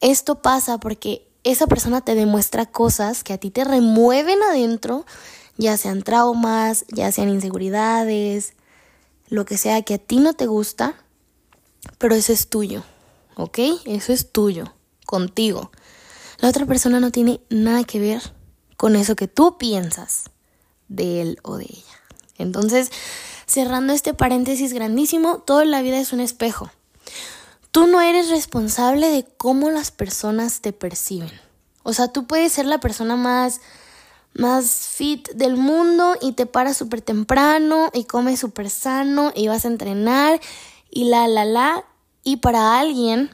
Esto 0.00 0.42
pasa 0.42 0.78
porque 0.78 1.26
esa 1.44 1.66
persona 1.66 2.00
te 2.00 2.14
demuestra 2.14 2.66
cosas 2.66 3.22
que 3.24 3.32
a 3.32 3.38
ti 3.38 3.50
te 3.50 3.64
remueven 3.64 4.42
adentro, 4.42 5.04
ya 5.56 5.76
sean 5.76 6.02
traumas, 6.02 6.84
ya 6.88 7.12
sean 7.12 7.28
inseguridades, 7.28 8.54
lo 9.28 9.44
que 9.44 9.58
sea 9.58 9.82
que 9.82 9.94
a 9.94 9.98
ti 9.98 10.18
no 10.18 10.34
te 10.34 10.46
gusta, 10.46 10.94
pero 11.98 12.14
eso 12.14 12.32
es 12.32 12.48
tuyo. 12.48 12.82
¿Ok? 13.36 13.58
Eso 13.86 14.12
es 14.12 14.32
tuyo, 14.32 14.74
contigo. 15.06 15.70
La 16.38 16.48
otra 16.48 16.66
persona 16.66 17.00
no 17.00 17.10
tiene 17.10 17.40
nada 17.50 17.84
que 17.84 17.98
ver 17.98 18.22
con 18.76 18.96
eso 18.96 19.16
que 19.16 19.28
tú 19.28 19.56
piensas 19.58 20.24
de 20.88 21.22
él 21.22 21.38
o 21.42 21.56
de 21.56 21.64
ella. 21.64 22.00
Entonces, 22.38 22.90
cerrando 23.46 23.92
este 23.92 24.14
paréntesis 24.14 24.72
grandísimo, 24.72 25.38
toda 25.38 25.64
la 25.64 25.82
vida 25.82 25.98
es 25.98 26.12
un 26.12 26.20
espejo. 26.20 26.70
Tú 27.70 27.86
no 27.86 28.00
eres 28.00 28.28
responsable 28.28 29.08
de 29.08 29.24
cómo 29.36 29.70
las 29.70 29.90
personas 29.90 30.60
te 30.60 30.72
perciben. 30.72 31.32
O 31.82 31.92
sea, 31.92 32.08
tú 32.08 32.26
puedes 32.26 32.52
ser 32.52 32.66
la 32.66 32.80
persona 32.80 33.16
más 33.16 33.60
más 34.34 34.88
fit 34.96 35.30
del 35.30 35.56
mundo 35.56 36.16
y 36.20 36.32
te 36.32 36.46
paras 36.46 36.76
súper 36.76 37.00
temprano 37.00 37.90
y 37.94 38.04
comes 38.04 38.40
súper 38.40 38.68
sano 38.68 39.32
y 39.34 39.46
vas 39.48 39.64
a 39.64 39.68
entrenar 39.68 40.40
y 40.90 41.04
la, 41.04 41.28
la, 41.28 41.44
la, 41.44 41.84
y 42.24 42.38
para 42.38 42.80
alguien 42.80 43.30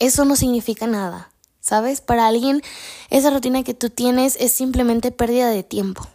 eso 0.00 0.24
no 0.24 0.36
significa 0.36 0.86
nada, 0.86 1.30
¿sabes? 1.60 2.00
Para 2.00 2.26
alguien 2.26 2.62
esa 3.08 3.30
rutina 3.30 3.62
que 3.62 3.72
tú 3.74 3.88
tienes 3.88 4.36
es 4.38 4.52
simplemente 4.52 5.12
pérdida 5.12 5.48
de 5.48 5.62
tiempo. 5.62 6.06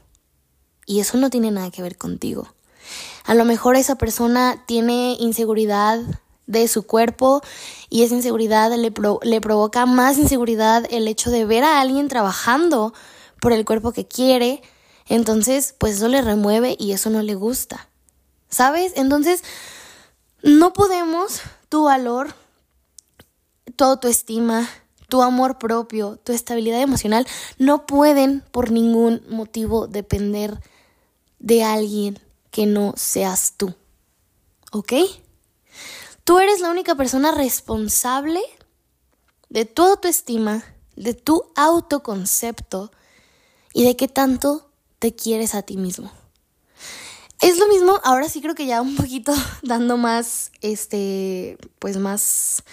Y 0.85 0.99
eso 0.99 1.17
no 1.17 1.29
tiene 1.29 1.51
nada 1.51 1.71
que 1.71 1.81
ver 1.81 1.97
contigo. 1.97 2.53
A 3.23 3.33
lo 3.33 3.45
mejor 3.45 3.75
esa 3.75 3.95
persona 3.95 4.63
tiene 4.65 5.15
inseguridad 5.19 6.01
de 6.47 6.67
su 6.67 6.83
cuerpo 6.83 7.41
y 7.89 8.03
esa 8.03 8.15
inseguridad 8.15 8.71
le, 8.75 8.91
le 9.21 9.41
provoca 9.41 9.85
más 9.85 10.17
inseguridad 10.17 10.85
el 10.89 11.07
hecho 11.07 11.29
de 11.29 11.45
ver 11.45 11.63
a 11.63 11.79
alguien 11.79 12.07
trabajando 12.07 12.93
por 13.39 13.53
el 13.53 13.65
cuerpo 13.65 13.91
que 13.91 14.07
quiere. 14.07 14.61
Entonces, 15.07 15.75
pues 15.77 15.97
eso 15.97 16.07
le 16.07 16.21
remueve 16.21 16.75
y 16.79 16.91
eso 16.91 17.09
no 17.09 17.21
le 17.21 17.35
gusta. 17.35 17.87
¿Sabes? 18.49 18.93
Entonces, 18.95 19.43
no 20.41 20.73
podemos 20.73 21.41
tu 21.69 21.83
valor, 21.83 22.33
tu 23.75 23.83
autoestima, 23.83 24.67
tu 25.07 25.21
amor 25.21 25.57
propio, 25.57 26.17
tu 26.17 26.31
estabilidad 26.31 26.81
emocional 26.81 27.27
no 27.57 27.85
pueden 27.85 28.43
por 28.51 28.71
ningún 28.71 29.21
motivo 29.29 29.87
depender 29.87 30.59
de 31.39 31.63
alguien 31.63 32.19
que 32.51 32.65
no 32.65 32.93
seas 32.97 33.53
tú. 33.57 33.73
¿Ok? 34.71 34.93
Tú 36.23 36.37
eres 36.37 36.59
la 36.59 36.69
única 36.69 36.95
persona 36.95 37.31
responsable 37.31 38.41
de 39.49 39.65
tu 39.65 39.83
autoestima, 39.83 40.63
de 40.95 41.13
tu 41.13 41.45
autoconcepto 41.55 42.91
y 43.73 43.83
de 43.83 43.95
qué 43.95 44.07
tanto 44.07 44.69
te 44.99 45.15
quieres 45.15 45.55
a 45.55 45.63
ti 45.63 45.77
mismo. 45.77 46.11
Es 47.41 47.57
lo 47.57 47.67
mismo, 47.67 47.99
ahora 48.03 48.27
sí 48.27 48.41
creo 48.41 48.53
que 48.53 48.65
ya 48.65 48.81
un 48.81 48.95
poquito 48.95 49.33
dando 49.63 49.97
más, 49.97 50.51
este, 50.61 51.57
pues 51.79 51.97
más, 51.97 52.63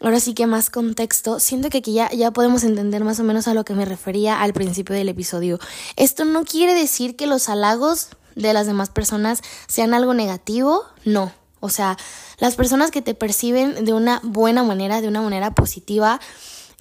ahora 0.00 0.18
sí 0.18 0.34
que 0.34 0.46
más 0.46 0.70
contexto, 0.70 1.38
siento 1.38 1.70
que 1.70 1.78
aquí 1.78 1.92
ya, 1.92 2.10
ya 2.10 2.32
podemos 2.32 2.64
entender 2.64 3.04
más 3.04 3.20
o 3.20 3.22
menos 3.22 3.46
a 3.46 3.54
lo 3.54 3.64
que 3.64 3.74
me 3.74 3.84
refería 3.84 4.42
al 4.42 4.52
principio 4.52 4.96
del 4.96 5.08
episodio. 5.08 5.60
Esto 5.94 6.24
no 6.24 6.44
quiere 6.44 6.74
decir 6.74 7.14
que 7.14 7.28
los 7.28 7.48
halagos 7.48 8.08
de 8.34 8.52
las 8.52 8.66
demás 8.66 8.90
personas 8.90 9.42
sean 9.68 9.94
algo 9.94 10.14
negativo, 10.14 10.82
no. 11.04 11.32
O 11.60 11.68
sea, 11.70 11.96
las 12.38 12.54
personas 12.56 12.90
que 12.90 13.02
te 13.02 13.14
perciben 13.14 13.84
de 13.84 13.92
una 13.92 14.20
buena 14.22 14.64
manera, 14.64 15.00
de 15.00 15.08
una 15.08 15.22
manera 15.22 15.54
positiva, 15.54 16.20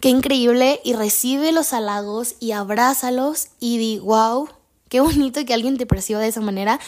qué 0.01 0.09
increíble, 0.09 0.81
y 0.83 0.93
recibe 0.93 1.51
los 1.51 1.71
halagos 1.71 2.35
y 2.39 2.51
abrázalos 2.51 3.47
y 3.59 3.77
di, 3.77 3.99
wow, 3.99 4.49
qué 4.89 4.99
bonito 4.99 5.43
que 5.45 5.53
alguien 5.53 5.77
te 5.77 5.85
perciba 5.85 6.19
de 6.19 6.27
esa 6.27 6.41
manera, 6.41 6.79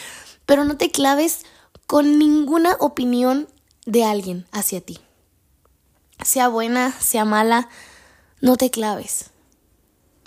pero 0.46 0.64
no 0.64 0.76
te 0.76 0.90
claves 0.90 1.44
con 1.86 2.18
ninguna 2.18 2.76
opinión 2.80 3.48
de 3.86 4.04
alguien 4.04 4.46
hacia 4.52 4.80
ti. 4.80 4.98
Sea 6.22 6.48
buena, 6.48 6.92
sea 7.00 7.24
mala, 7.24 7.68
no 8.40 8.56
te 8.56 8.70
claves. 8.70 9.30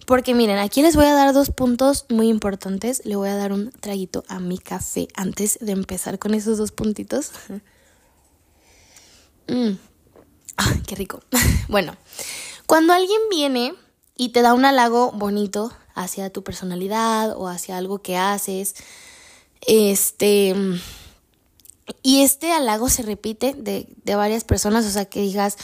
Porque 0.07 0.33
miren, 0.33 0.57
aquí 0.57 0.81
les 0.81 0.95
voy 0.95 1.05
a 1.05 1.13
dar 1.13 1.33
dos 1.33 1.51
puntos 1.51 2.05
muy 2.09 2.27
importantes. 2.27 3.01
Le 3.05 3.15
voy 3.15 3.29
a 3.29 3.35
dar 3.35 3.53
un 3.53 3.71
traguito 3.71 4.23
a 4.27 4.39
mi 4.39 4.57
café 4.57 5.07
antes 5.15 5.57
de 5.61 5.71
empezar 5.71 6.19
con 6.19 6.33
esos 6.33 6.57
dos 6.57 6.71
puntitos. 6.71 7.31
Mm. 9.47 9.71
qué 10.87 10.95
rico. 10.95 11.21
bueno, 11.67 11.95
cuando 12.65 12.93
alguien 12.93 13.21
viene 13.29 13.73
y 14.17 14.29
te 14.29 14.41
da 14.41 14.53
un 14.53 14.65
halago 14.65 15.11
bonito 15.11 15.71
hacia 15.95 16.29
tu 16.29 16.43
personalidad 16.43 17.35
o 17.37 17.47
hacia 17.47 17.77
algo 17.77 18.01
que 18.01 18.17
haces, 18.17 18.75
este 19.61 20.55
y 22.03 22.21
este 22.21 22.51
halago 22.51 22.89
se 22.89 23.03
repite 23.03 23.53
de, 23.53 23.87
de 24.03 24.15
varias 24.15 24.43
personas, 24.43 24.85
o 24.85 24.91
sea, 24.91 25.05
que 25.05 25.21
digas, 25.21 25.57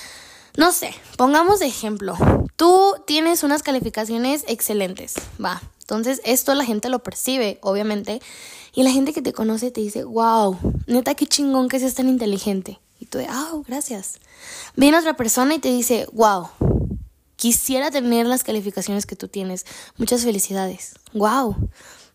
no 0.55 0.71
sé, 0.71 0.93
pongamos 1.17 1.59
de 1.59 1.67
ejemplo, 1.67 2.15
tú 2.55 2.95
tienes 3.05 3.43
unas 3.43 3.63
calificaciones 3.63 4.43
excelentes, 4.47 5.15
va. 5.43 5.61
Entonces, 5.81 6.19
esto 6.25 6.53
la 6.53 6.65
gente 6.65 6.89
lo 6.89 6.99
percibe, 6.99 7.59
obviamente, 7.61 8.21
y 8.73 8.83
la 8.83 8.91
gente 8.91 9.13
que 9.13 9.21
te 9.21 9.31
conoce 9.31 9.71
te 9.71 9.81
dice, 9.81 10.03
wow, 10.03 10.57
neta, 10.85 11.15
qué 11.15 11.25
chingón 11.25 11.69
que 11.69 11.79
seas 11.79 11.93
tan 11.93 12.09
inteligente. 12.09 12.79
Y 12.99 13.05
tú 13.05 13.19
de, 13.19 13.27
ah, 13.29 13.53
gracias. 13.67 14.19
Viene 14.75 14.97
otra 14.97 15.15
persona 15.15 15.55
y 15.55 15.59
te 15.59 15.69
dice, 15.69 16.07
wow, 16.11 16.49
quisiera 17.37 17.89
tener 17.89 18.25
las 18.25 18.43
calificaciones 18.43 19.05
que 19.05 19.15
tú 19.15 19.29
tienes. 19.29 19.65
Muchas 19.95 20.23
felicidades. 20.23 20.95
Wow, 21.13 21.55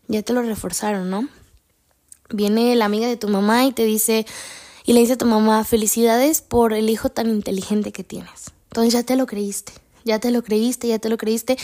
ya 0.07 0.21
te 0.21 0.33
lo 0.33 0.43
reforzaron, 0.43 1.09
¿no? 1.09 1.27
viene 2.33 2.75
la 2.75 2.85
amiga 2.85 3.07
de 3.07 3.17
tu 3.17 3.29
mamá 3.29 3.65
y 3.65 3.71
te 3.71 3.85
dice, 3.85 4.25
y 4.85 4.93
le 4.93 4.99
dice 4.99 5.13
a 5.13 5.17
tu 5.17 5.25
mamá, 5.25 5.63
felicidades 5.63 6.41
por 6.41 6.73
el 6.73 6.89
hijo 6.89 7.09
tan 7.09 7.29
inteligente 7.29 7.91
que 7.91 8.03
tienes. 8.03 8.51
Entonces 8.69 8.93
ya 8.93 9.03
te 9.03 9.15
lo 9.15 9.25
creíste, 9.25 9.73
ya 10.03 10.19
te 10.19 10.31
lo 10.31 10.43
creíste, 10.43 10.87
ya 10.87 10.99
te 10.99 11.09
lo 11.09 11.17
creíste. 11.17 11.57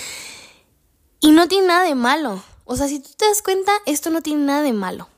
Y 1.19 1.31
no 1.31 1.47
tiene 1.47 1.67
nada 1.67 1.83
de 1.83 1.95
malo. 1.95 2.41
O 2.65 2.75
sea, 2.75 2.87
si 2.87 2.99
tú 2.99 3.09
te 3.17 3.25
das 3.25 3.41
cuenta, 3.41 3.71
esto 3.85 4.09
no 4.09 4.21
tiene 4.21 4.43
nada 4.43 4.61
de 4.61 4.73
malo. 4.73 5.09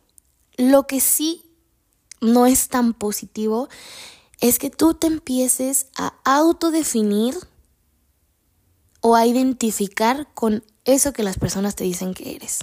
Lo 0.58 0.88
que 0.88 1.00
sí 1.00 1.44
no 2.22 2.46
es 2.46 2.70
tan 2.70 2.94
positivo 2.94 3.70
es 4.40 4.58
que 4.58 4.70
tú 4.70 4.94
te 4.94 5.08
empieces 5.08 5.88
a 5.96 6.14
autodefinir 6.24 7.38
o 9.02 9.16
a 9.16 9.26
identificar 9.26 10.28
con 10.34 10.64
eso 10.86 11.14
que 11.14 11.24
las 11.24 11.38
personas 11.38 11.76
te 11.76 11.84
dicen 11.84 12.14
que 12.14 12.36
eres. 12.36 12.60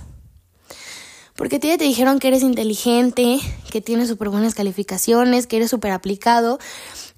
Porque 1.34 1.56
a 1.56 1.60
ti 1.60 1.68
te 1.76 1.84
dijeron 1.84 2.18
que 2.18 2.28
eres 2.28 2.42
inteligente, 2.42 3.38
que 3.70 3.80
tienes 3.80 4.08
súper 4.08 4.28
buenas 4.28 4.54
calificaciones, 4.54 5.46
que 5.46 5.56
eres 5.56 5.70
súper 5.70 5.92
aplicado. 5.92 6.58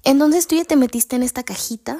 Entonces 0.03 0.47
tú 0.47 0.55
ya 0.55 0.65
te 0.65 0.75
metiste 0.75 1.15
en 1.15 1.23
esta 1.23 1.43
cajita 1.43 1.99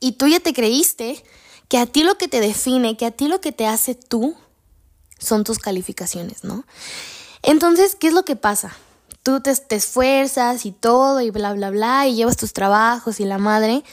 y 0.00 0.12
tú 0.12 0.28
ya 0.28 0.40
te 0.40 0.54
creíste 0.54 1.22
que 1.68 1.78
a 1.78 1.86
ti 1.86 2.04
lo 2.04 2.16
que 2.16 2.28
te 2.28 2.40
define, 2.40 2.96
que 2.96 3.06
a 3.06 3.10
ti 3.10 3.28
lo 3.28 3.40
que 3.40 3.52
te 3.52 3.66
hace 3.66 3.94
tú 3.94 4.34
son 5.18 5.44
tus 5.44 5.58
calificaciones, 5.58 6.44
¿no? 6.44 6.64
Entonces, 7.42 7.94
¿qué 7.94 8.08
es 8.08 8.14
lo 8.14 8.24
que 8.24 8.36
pasa? 8.36 8.76
Tú 9.22 9.40
te, 9.40 9.54
te 9.54 9.76
esfuerzas 9.76 10.66
y 10.66 10.72
todo 10.72 11.20
y 11.20 11.30
bla, 11.30 11.52
bla, 11.52 11.70
bla, 11.70 12.06
y 12.06 12.14
llevas 12.14 12.36
tus 12.36 12.52
trabajos 12.52 13.20
y 13.20 13.24
la 13.24 13.38
madre. 13.38 13.84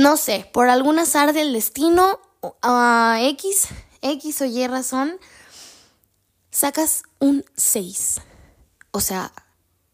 No 0.00 0.16
sé, 0.16 0.48
por 0.50 0.70
algún 0.70 0.98
azar 0.98 1.34
del 1.34 1.52
destino, 1.52 2.20
a 2.62 3.18
X, 3.20 3.66
X 4.00 4.40
o 4.40 4.46
Y 4.46 4.66
razón, 4.66 5.18
sacas 6.50 7.02
un 7.18 7.44
6. 7.54 8.22
O 8.92 9.00
sea, 9.00 9.30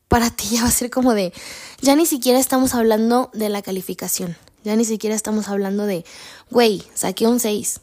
para 0.07 0.31
ti 0.31 0.47
ya 0.53 0.63
va 0.63 0.69
a 0.69 0.71
ser 0.71 0.91
como 0.91 1.13
de, 1.13 1.33
ya 1.81 1.97
ni 1.97 2.07
siquiera 2.07 2.39
estamos 2.39 2.73
hablando 2.75 3.33
de 3.35 3.49
la 3.49 3.63
calificación, 3.63 4.37
ya 4.63 4.76
ni 4.76 4.85
siquiera 4.85 5.17
estamos 5.17 5.49
hablando 5.49 5.87
de, 5.87 6.04
güey, 6.52 6.85
saqué 6.95 7.26
un 7.26 7.41
6. 7.41 7.80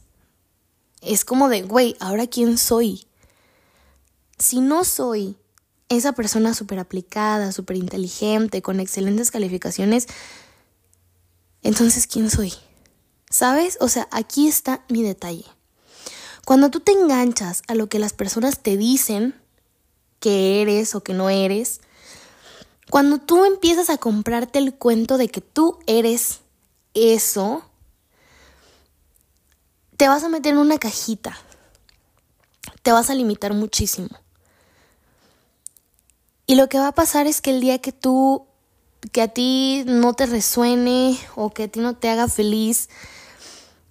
Es 1.01 1.25
como 1.25 1.49
de, 1.49 1.63
güey, 1.63 1.97
ahora 1.99 2.27
quién 2.27 2.57
soy. 2.57 3.05
Si 4.39 4.61
no 4.61 4.85
soy 4.85 5.35
esa 5.89 6.13
persona 6.13 6.53
súper 6.53 6.79
aplicada, 6.79 7.51
súper 7.51 7.75
inteligente, 7.75 8.61
con 8.61 8.79
excelentes 8.79 9.29
calificaciones, 9.29 10.07
entonces 11.63 12.07
¿quién 12.07 12.29
soy? 12.29 12.53
¿Sabes? 13.29 13.77
O 13.81 13.89
sea, 13.89 14.07
aquí 14.11 14.47
está 14.47 14.83
mi 14.89 15.01
detalle. 15.01 15.45
Cuando 16.45 16.69
tú 16.69 16.81
te 16.81 16.91
enganchas 16.91 17.63
a 17.67 17.75
lo 17.75 17.87
que 17.87 17.99
las 17.99 18.13
personas 18.13 18.59
te 18.59 18.77
dicen 18.77 19.33
que 20.19 20.61
eres 20.61 20.93
o 20.93 21.01
que 21.01 21.13
no 21.13 21.29
eres, 21.29 21.81
cuando 22.89 23.17
tú 23.17 23.45
empiezas 23.45 23.89
a 23.89 23.97
comprarte 23.97 24.59
el 24.59 24.75
cuento 24.75 25.17
de 25.17 25.29
que 25.29 25.41
tú 25.41 25.79
eres 25.87 26.41
eso, 26.93 27.63
te 29.97 30.07
vas 30.07 30.23
a 30.23 30.29
meter 30.29 30.53
en 30.53 30.59
una 30.59 30.77
cajita. 30.77 31.37
Te 32.81 32.91
vas 32.91 33.09
a 33.09 33.15
limitar 33.15 33.53
muchísimo. 33.53 34.09
Y 36.45 36.55
lo 36.55 36.67
que 36.67 36.77
va 36.77 36.89
a 36.89 36.95
pasar 36.95 37.25
es 37.25 37.41
que 37.41 37.51
el 37.51 37.61
día 37.61 37.79
que 37.79 37.93
tú, 37.93 38.45
que 39.11 39.21
a 39.21 39.27
ti 39.27 39.83
no 39.85 40.13
te 40.13 40.25
resuene 40.25 41.17
o 41.35 41.51
que 41.51 41.63
a 41.63 41.67
ti 41.67 41.79
no 41.79 41.95
te 41.95 42.09
haga 42.09 42.27
feliz, 42.27 42.89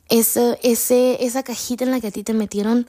ese, 0.09 0.59
ese, 0.63 1.25
esa 1.25 1.43
cajita 1.43 1.85
en 1.85 1.91
la 1.91 2.01
que 2.01 2.09
a 2.09 2.11
ti 2.11 2.23
te 2.23 2.35
metieron, 2.35 2.89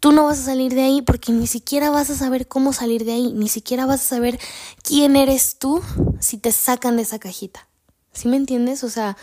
tú 0.00 0.12
no 0.12 0.24
vas 0.24 0.40
a 0.40 0.44
salir 0.44 0.74
de 0.74 0.82
ahí 0.82 1.02
porque 1.02 1.32
ni 1.32 1.46
siquiera 1.46 1.90
vas 1.90 2.10
a 2.10 2.16
saber 2.16 2.48
cómo 2.48 2.72
salir 2.72 3.04
de 3.04 3.12
ahí, 3.12 3.32
ni 3.32 3.48
siquiera 3.48 3.86
vas 3.86 4.00
a 4.00 4.16
saber 4.16 4.38
quién 4.82 5.16
eres 5.16 5.58
tú 5.58 5.82
si 6.18 6.38
te 6.38 6.52
sacan 6.52 6.96
de 6.96 7.02
esa 7.02 7.18
cajita. 7.18 7.66
¿Sí 8.12 8.28
me 8.28 8.36
entiendes? 8.36 8.82
O 8.82 8.90
sea, 8.90 9.16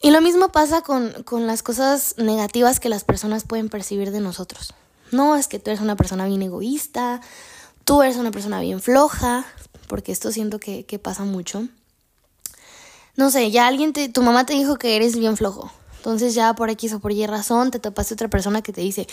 y 0.00 0.10
lo 0.10 0.20
mismo 0.20 0.48
pasa 0.50 0.82
con, 0.82 1.22
con 1.24 1.46
las 1.46 1.62
cosas 1.62 2.14
negativas 2.18 2.80
que 2.80 2.88
las 2.88 3.04
personas 3.04 3.44
pueden 3.44 3.68
percibir 3.68 4.10
de 4.10 4.20
nosotros. 4.20 4.74
No, 5.12 5.36
es 5.36 5.48
que 5.48 5.58
tú 5.58 5.70
eres 5.70 5.80
una 5.80 5.96
persona 5.96 6.26
bien 6.26 6.42
egoísta, 6.42 7.20
tú 7.84 8.02
eres 8.02 8.16
una 8.16 8.30
persona 8.30 8.60
bien 8.60 8.80
floja, 8.80 9.46
porque 9.88 10.12
esto 10.12 10.32
siento 10.32 10.58
que, 10.58 10.84
que 10.84 10.98
pasa 10.98 11.24
mucho 11.24 11.68
no 13.16 13.30
sé, 13.30 13.50
ya 13.50 13.66
alguien 13.66 13.92
te, 13.92 14.08
tu 14.08 14.22
mamá 14.22 14.44
te 14.44 14.52
dijo 14.52 14.76
que 14.76 14.94
eres 14.94 15.16
bien 15.16 15.36
flojo. 15.36 15.72
Entonces 15.96 16.34
ya 16.34 16.54
por 16.54 16.70
X 16.70 16.92
o 16.92 17.00
por 17.00 17.12
Y 17.12 17.26
razón 17.26 17.70
te 17.70 17.78
topaste 17.78 18.14
otra 18.14 18.28
persona 18.28 18.62
que 18.62 18.72
te 18.72 18.82
dice, 18.82 19.06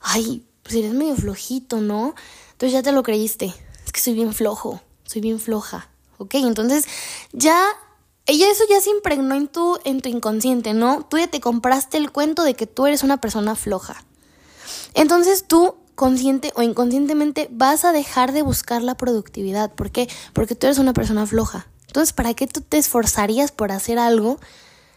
ay, 0.00 0.44
pues 0.62 0.74
eres 0.74 0.92
medio 0.92 1.14
flojito, 1.14 1.80
¿no? 1.80 2.14
Entonces 2.52 2.72
ya 2.72 2.82
te 2.82 2.92
lo 2.92 3.02
creíste. 3.02 3.54
Es 3.84 3.92
que 3.92 4.00
soy 4.00 4.14
bien 4.14 4.32
flojo, 4.32 4.80
soy 5.04 5.20
bien 5.20 5.38
floja. 5.38 5.88
¿Ok? 6.18 6.34
Entonces 6.36 6.86
ya, 7.32 7.62
ella 8.26 8.50
eso 8.50 8.64
ya 8.68 8.80
se 8.80 8.90
impregnó 8.90 9.34
en 9.34 9.48
tu, 9.48 9.78
en 9.84 10.00
tu 10.00 10.08
inconsciente, 10.08 10.72
¿no? 10.74 11.06
Tú 11.08 11.18
ya 11.18 11.28
te 11.28 11.40
compraste 11.40 11.98
el 11.98 12.10
cuento 12.10 12.42
de 12.42 12.54
que 12.54 12.66
tú 12.66 12.86
eres 12.86 13.02
una 13.02 13.18
persona 13.18 13.56
floja. 13.56 14.02
Entonces 14.94 15.44
tú 15.46 15.76
consciente 16.00 16.50
o 16.54 16.62
inconscientemente 16.62 17.48
vas 17.50 17.84
a 17.84 17.92
dejar 17.92 18.32
de 18.32 18.40
buscar 18.40 18.82
la 18.82 18.96
productividad. 18.96 19.70
¿Por 19.70 19.90
qué? 19.90 20.08
Porque 20.32 20.54
tú 20.54 20.66
eres 20.66 20.78
una 20.78 20.94
persona 20.94 21.26
floja. 21.26 21.66
Entonces, 21.88 22.14
¿para 22.14 22.32
qué 22.32 22.46
tú 22.46 22.62
te 22.62 22.78
esforzarías 22.78 23.52
por 23.52 23.70
hacer 23.70 23.98
algo 23.98 24.40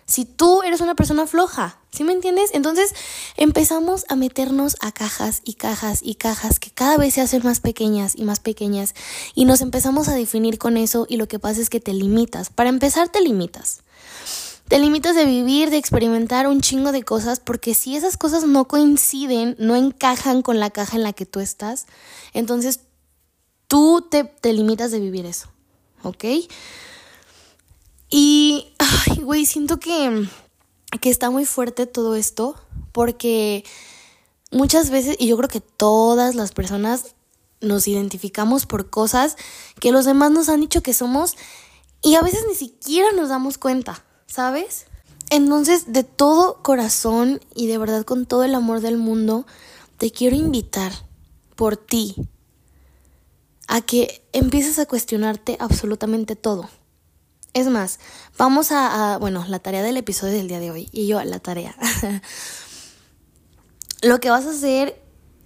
si 0.05 0.23
tú 0.23 0.61
eres 0.63 0.79
una 0.79 0.95
persona 0.95 1.27
floja? 1.27 1.77
¿Sí 1.91 2.05
me 2.05 2.13
entiendes? 2.13 2.51
Entonces 2.53 2.95
empezamos 3.35 4.05
a 4.07 4.15
meternos 4.15 4.77
a 4.79 4.93
cajas 4.93 5.41
y 5.43 5.55
cajas 5.55 5.99
y 6.01 6.15
cajas 6.15 6.57
que 6.57 6.71
cada 6.71 6.95
vez 6.95 7.15
se 7.15 7.21
hacen 7.21 7.43
más 7.43 7.59
pequeñas 7.59 8.13
y 8.15 8.23
más 8.23 8.39
pequeñas 8.39 8.95
y 9.35 9.43
nos 9.43 9.59
empezamos 9.59 10.07
a 10.07 10.15
definir 10.15 10.57
con 10.57 10.77
eso 10.77 11.05
y 11.09 11.17
lo 11.17 11.27
que 11.27 11.37
pasa 11.37 11.59
es 11.59 11.69
que 11.69 11.81
te 11.81 11.91
limitas. 11.91 12.49
Para 12.49 12.69
empezar, 12.69 13.09
te 13.09 13.19
limitas. 13.19 13.83
Te 14.73 14.79
limitas 14.79 15.15
de 15.15 15.25
vivir, 15.25 15.69
de 15.69 15.77
experimentar 15.77 16.47
un 16.47 16.59
chingo 16.59 16.91
de 16.91 17.03
cosas, 17.03 17.39
porque 17.39 17.75
si 17.75 17.95
esas 17.95 18.17
cosas 18.17 18.43
no 18.45 18.67
coinciden, 18.67 19.55
no 19.59 19.75
encajan 19.75 20.41
con 20.41 20.59
la 20.59 20.71
caja 20.71 20.97
en 20.97 21.03
la 21.03 21.13
que 21.13 21.27
tú 21.27 21.41
estás, 21.41 21.85
entonces 22.33 22.79
tú 23.67 24.07
te, 24.09 24.23
te 24.23 24.51
limitas 24.51 24.89
de 24.89 24.99
vivir 24.99 25.27
eso. 25.27 25.47
¿Ok? 26.01 26.25
Y, 28.09 28.73
güey, 29.21 29.45
siento 29.45 29.79
que, 29.79 30.27
que 30.99 31.11
está 31.11 31.29
muy 31.29 31.45
fuerte 31.45 31.85
todo 31.85 32.15
esto 32.15 32.55
porque 32.93 33.63
muchas 34.49 34.89
veces, 34.89 35.17
y 35.19 35.27
yo 35.27 35.37
creo 35.37 35.49
que 35.49 35.61
todas 35.61 36.33
las 36.33 36.51
personas 36.51 37.13
nos 37.61 37.87
identificamos 37.87 38.65
por 38.65 38.89
cosas 38.89 39.37
que 39.79 39.91
los 39.91 40.05
demás 40.05 40.31
nos 40.31 40.49
han 40.49 40.61
dicho 40.61 40.81
que 40.81 40.95
somos 40.95 41.35
Y 42.01 42.15
a 42.15 42.23
veces 42.23 42.43
ni 42.49 42.55
siquiera 42.55 43.11
nos 43.11 43.29
damos 43.29 43.59
cuenta, 43.59 44.03
¿sabes? 44.33 44.87
Entonces, 45.29 45.93
de 45.93 46.03
todo 46.03 46.63
corazón 46.63 47.39
y 47.53 47.67
de 47.67 47.77
verdad 47.77 48.03
con 48.03 48.25
todo 48.25 48.43
el 48.43 48.55
amor 48.55 48.81
del 48.81 48.97
mundo, 48.97 49.45
te 49.97 50.09
quiero 50.09 50.35
invitar 50.35 50.91
por 51.55 51.77
ti 51.77 52.15
a 53.67 53.81
que 53.81 54.25
empieces 54.33 54.79
a 54.79 54.87
cuestionarte 54.87 55.55
absolutamente 55.59 56.35
todo. 56.35 56.67
Es 57.53 57.67
más, 57.67 57.99
vamos 58.35 58.71
a, 58.71 59.17
bueno, 59.19 59.45
la 59.47 59.59
tarea 59.59 59.83
del 59.83 59.97
episodio 59.97 60.33
del 60.33 60.47
día 60.47 60.59
de 60.59 60.71
hoy 60.71 60.89
y 60.91 61.05
yo 61.05 61.23
la 61.23 61.37
tarea. 61.37 61.75
Lo 64.01 64.19
que 64.19 64.31
vas 64.31 64.47
a 64.47 64.49
hacer 64.49 64.99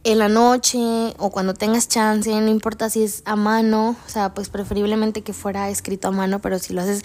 en 0.07 0.19
la 0.19 0.29
noche 0.29 0.79
o 1.17 1.31
cuando 1.31 1.53
tengas 1.53 1.89
chance, 1.89 2.29
no 2.29 2.47
importa 2.47 2.89
si 2.89 3.03
es 3.03 3.23
a 3.25 3.35
mano, 3.35 3.97
o 4.05 4.09
sea, 4.09 4.33
pues 4.33 4.47
preferiblemente 4.47 5.21
que 5.21 5.33
fuera 5.33 5.69
escrito 5.69 6.07
a 6.07 6.11
mano, 6.11 6.39
pero 6.39 6.59
si 6.59 6.73
lo 6.73 6.81
haces 6.81 7.01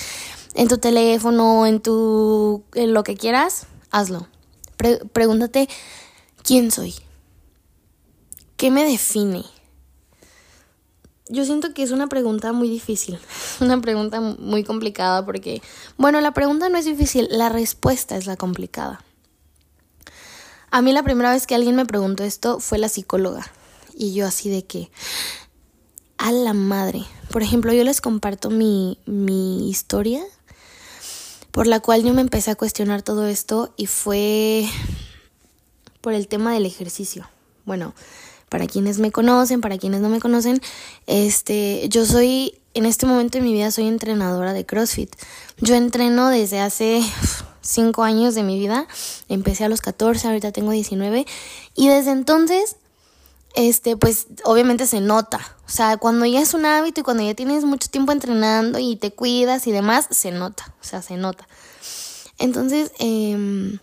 en 0.55 0.69
tu 0.69 0.79
teléfono, 0.79 1.67
en 1.67 1.81
tu 1.81 2.63
en 2.75 2.95
lo 2.95 3.03
que 3.03 3.17
quieras, 3.17 3.67
hazlo. 3.91 4.29
pregúntate 5.13 5.69
quién 6.45 6.71
soy. 6.71 6.95
¿Qué 8.57 8.71
me 8.71 8.85
define? 8.85 9.45
Yo 11.29 11.45
siento 11.45 11.75
que 11.75 11.83
es 11.83 11.91
una 11.91 12.07
pregunta 12.07 12.53
muy 12.53 12.69
difícil, 12.69 13.19
una 13.61 13.81
pregunta 13.81 14.21
muy 14.21 14.63
complicada 14.63 15.27
porque, 15.27 15.61
bueno, 15.97 16.21
la 16.21 16.31
pregunta 16.31 16.69
no 16.69 16.79
es 16.79 16.85
difícil, 16.85 17.27
la 17.33 17.49
respuesta 17.49 18.17
es 18.17 18.27
la 18.27 18.37
complicada. 18.37 19.03
A 20.73 20.81
mí 20.81 20.93
la 20.93 21.03
primera 21.03 21.31
vez 21.31 21.47
que 21.47 21.55
alguien 21.55 21.77
me 21.77 21.85
preguntó 21.85 22.25
esto 22.25 22.59
fue 22.59 22.79
la 22.79 22.89
psicóloga. 22.89 23.47
Y 23.95 24.15
yo 24.15 24.27
así 24.27 24.49
de 24.49 24.65
que, 24.65 24.91
a 26.17 26.33
la 26.33 26.55
madre. 26.55 27.05
Por 27.31 27.43
ejemplo, 27.43 27.75
yo 27.75 27.85
les 27.85 28.01
comparto 28.01 28.49
mi, 28.49 28.99
mi 29.05 29.69
historia 29.69 30.23
por 31.51 31.67
la 31.67 31.81
cual 31.81 32.03
yo 32.03 32.15
me 32.15 32.23
empecé 32.23 32.51
a 32.51 32.55
cuestionar 32.55 33.03
todo 33.03 33.27
esto 33.27 33.75
y 33.77 33.85
fue 33.85 34.67
por 36.01 36.15
el 36.15 36.27
tema 36.27 36.55
del 36.55 36.65
ejercicio. 36.65 37.29
Bueno, 37.67 37.95
para 38.53 38.67
quienes 38.67 38.99
me 38.99 39.11
conocen, 39.11 39.63
para 39.63 39.79
quienes 39.79 40.03
no 40.03 40.11
me 40.11 40.21
conocen, 40.21 40.61
este, 41.07 41.89
yo 41.89 42.05
soy, 42.05 42.59
en 42.75 42.85
este 42.85 43.07
momento 43.07 43.39
de 43.39 43.45
mi 43.45 43.55
vida 43.55 43.71
soy 43.71 43.89
entrenadora 43.89 44.53
de 44.53 44.67
CrossFit. 44.67 45.11
Yo 45.57 45.75
entreno 45.75 46.29
desde 46.29 46.61
hace 46.61 47.01
cinco 47.63 48.03
años 48.03 48.35
de 48.35 48.43
mi 48.43 48.59
vida. 48.59 48.87
Empecé 49.31 49.65
a 49.65 49.71
los 49.71 49.81
14, 49.81 50.29
ahorita 50.29 50.53
tengo 50.53 50.71
19. 50.71 51.25
Y 51.75 51.89
desde 51.89 52.11
entonces, 52.11 52.77
este, 53.55 53.97
pues 53.97 54.27
obviamente 54.45 54.87
se 54.87 55.01
nota. 55.01 55.41
O 55.67 55.71
sea, 55.71 55.97
cuando 55.97 56.27
ya 56.27 56.43
es 56.43 56.53
un 56.53 56.67
hábito 56.67 57.01
y 57.01 57.05
cuando 57.05 57.23
ya 57.23 57.33
tienes 57.33 57.65
mucho 57.65 57.89
tiempo 57.89 58.13
entrenando 58.13 58.79
y 58.79 58.97
te 58.97 59.13
cuidas 59.13 59.67
y 59.67 59.73
demás, 59.73 60.09
se 60.11 60.31
nota. 60.31 60.75
O 60.83 60.85
sea, 60.85 61.01
se 61.01 61.17
nota. 61.17 61.49
Entonces, 62.39 62.93
eh, 62.99 63.79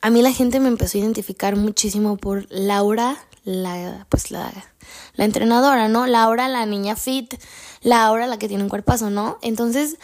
a 0.00 0.10
mí 0.10 0.22
la 0.22 0.32
gente 0.32 0.60
me 0.60 0.68
empezó 0.68 0.96
a 0.96 1.00
identificar 1.00 1.56
muchísimo 1.56 2.16
por 2.16 2.46
Laura, 2.50 3.16
la, 3.46 4.06
pues 4.10 4.30
la, 4.32 4.52
la 5.14 5.24
entrenadora, 5.24 5.88
¿no? 5.88 6.06
Laura, 6.06 6.48
la 6.48 6.66
niña 6.66 6.96
fit, 6.96 7.34
Laura, 7.80 8.26
la 8.26 8.38
que 8.38 8.48
tiene 8.48 8.64
un 8.64 8.68
cuerpazo, 8.68 9.08
¿no? 9.08 9.38
Entonces, 9.40 9.96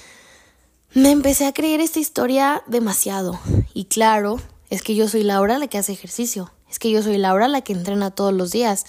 me 0.94 1.10
empecé 1.10 1.46
a 1.46 1.52
creer 1.52 1.80
esta 1.80 1.98
historia 1.98 2.62
demasiado. 2.66 3.38
Y 3.74 3.86
claro, 3.86 4.40
es 4.70 4.82
que 4.82 4.94
yo 4.94 5.08
soy 5.08 5.24
Laura 5.24 5.58
la 5.58 5.66
que 5.66 5.76
hace 5.76 5.92
ejercicio. 5.92 6.52
Es 6.70 6.78
que 6.78 6.90
yo 6.90 7.02
soy 7.02 7.18
Laura 7.18 7.48
la 7.48 7.62
que 7.62 7.72
entrena 7.72 8.12
todos 8.12 8.32
los 8.32 8.52
días. 8.52 8.86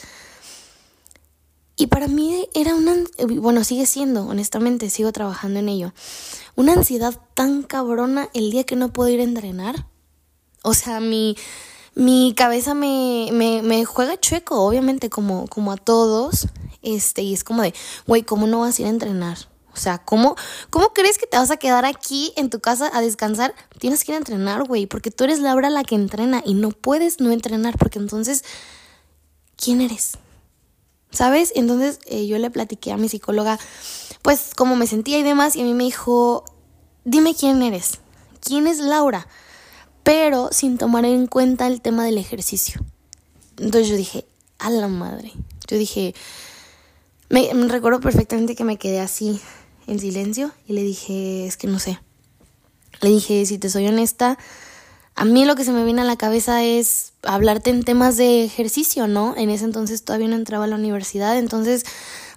Y 1.75 1.87
para 1.87 2.07
mí 2.07 2.47
era 2.53 2.75
una, 2.75 2.95
bueno, 3.39 3.63
sigue 3.63 3.87
siendo, 3.87 4.27
honestamente, 4.27 4.91
sigo 4.91 5.11
trabajando 5.11 5.59
en 5.59 5.67
ello. 5.67 5.93
Una 6.55 6.73
ansiedad 6.73 7.19
tan 7.33 7.63
cabrona 7.63 8.29
el 8.35 8.51
día 8.51 8.65
que 8.65 8.75
no 8.75 8.93
puedo 8.93 9.09
ir 9.09 9.19
a 9.19 9.23
entrenar. 9.23 9.87
O 10.61 10.75
sea, 10.75 10.99
mi, 10.99 11.35
mi 11.95 12.33
cabeza 12.35 12.73
me, 12.73 13.29
me, 13.31 13.61
me 13.61 13.85
juega 13.85 14.19
chueco, 14.19 14.61
obviamente, 14.61 15.09
como, 15.09 15.47
como 15.47 15.71
a 15.71 15.77
todos. 15.77 16.47
Este, 16.81 17.21
y 17.21 17.33
es 17.33 17.43
como 17.43 17.61
de, 17.61 17.73
güey, 18.07 18.23
¿cómo 18.23 18.47
no 18.47 18.59
vas 18.61 18.77
a 18.77 18.81
ir 18.81 18.87
a 18.87 18.91
entrenar? 18.91 19.37
O 19.73 19.77
sea, 19.77 19.97
¿cómo, 19.97 20.35
¿cómo 20.69 20.93
crees 20.93 21.17
que 21.17 21.25
te 21.25 21.37
vas 21.37 21.49
a 21.49 21.57
quedar 21.57 21.85
aquí 21.85 22.31
en 22.35 22.49
tu 22.49 22.59
casa 22.59 22.91
a 22.93 23.01
descansar? 23.01 23.55
Tienes 23.79 24.03
que 24.03 24.11
ir 24.11 24.15
a 24.15 24.19
entrenar, 24.19 24.65
güey, 24.65 24.85
porque 24.85 25.09
tú 25.09 25.23
eres 25.23 25.39
Laura 25.39 25.69
la 25.69 25.83
que 25.83 25.95
entrena 25.95 26.43
y 26.45 26.53
no 26.53 26.69
puedes 26.69 27.19
no 27.19 27.31
entrenar 27.31 27.77
porque 27.77 27.97
entonces, 27.97 28.43
¿quién 29.55 29.81
eres? 29.81 30.17
¿Sabes? 31.09 31.51
Entonces 31.55 31.99
eh, 32.05 32.27
yo 32.27 32.37
le 32.37 32.51
platiqué 32.51 32.91
a 32.91 32.97
mi 32.97 33.09
psicóloga, 33.09 33.59
pues, 34.21 34.51
cómo 34.55 34.75
me 34.75 34.87
sentía 34.87 35.17
y 35.17 35.23
demás, 35.23 35.55
y 35.55 35.61
a 35.61 35.63
mí 35.63 35.73
me 35.73 35.85
dijo, 35.85 36.45
dime 37.03 37.33
quién 37.33 37.61
eres, 37.63 37.99
quién 38.41 38.67
es 38.67 38.77
Laura, 38.77 39.27
pero 40.03 40.49
sin 40.51 40.77
tomar 40.77 41.05
en 41.05 41.27
cuenta 41.27 41.67
el 41.67 41.81
tema 41.81 42.05
del 42.05 42.17
ejercicio. 42.17 42.81
Entonces 43.57 43.87
yo 43.87 43.95
dije, 43.95 44.25
a 44.59 44.69
la 44.69 44.87
madre. 44.87 45.31
Yo 45.67 45.77
dije, 45.77 46.13
me 47.29 47.51
recuerdo 47.67 47.99
perfectamente 47.99 48.55
que 48.55 48.63
me 48.63 48.77
quedé 48.77 48.99
así 48.99 49.39
en 49.87 49.99
silencio 49.99 50.51
y 50.67 50.73
le 50.73 50.83
dije, 50.83 51.45
es 51.45 51.57
que 51.57 51.67
no 51.67 51.79
sé. 51.79 51.99
Le 53.01 53.09
dije, 53.09 53.45
si 53.45 53.57
te 53.57 53.69
soy 53.69 53.87
honesta, 53.87 54.37
a 55.15 55.25
mí 55.25 55.45
lo 55.45 55.55
que 55.55 55.63
se 55.63 55.71
me 55.71 55.83
viene 55.83 56.01
a 56.01 56.05
la 56.05 56.15
cabeza 56.15 56.63
es 56.63 57.13
hablarte 57.23 57.69
en 57.69 57.83
temas 57.83 58.17
de 58.17 58.43
ejercicio, 58.43 59.07
¿no? 59.07 59.35
En 59.37 59.49
ese 59.49 59.65
entonces 59.65 60.03
todavía 60.03 60.27
no 60.27 60.35
entraba 60.35 60.65
a 60.65 60.67
la 60.67 60.75
universidad, 60.75 61.37
entonces 61.37 61.85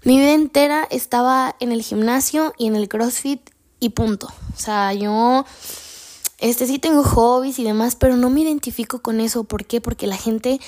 mi 0.02 0.18
vida 0.18 0.32
entera 0.32 0.86
estaba 0.90 1.56
en 1.60 1.72
el 1.72 1.82
gimnasio 1.82 2.52
y 2.58 2.66
en 2.66 2.76
el 2.76 2.88
CrossFit 2.88 3.40
y 3.80 3.90
punto. 3.90 4.28
O 4.54 4.58
sea, 4.58 4.92
yo 4.92 5.44
este 6.38 6.66
sí 6.66 6.78
tengo 6.78 7.02
hobbies 7.02 7.58
y 7.58 7.64
demás, 7.64 7.96
pero 7.96 8.16
no 8.16 8.30
me 8.30 8.42
identifico 8.42 9.00
con 9.00 9.20
eso, 9.20 9.44
¿por 9.44 9.64
qué? 9.64 9.80
Porque 9.80 10.06
la 10.06 10.16
gente 10.16 10.60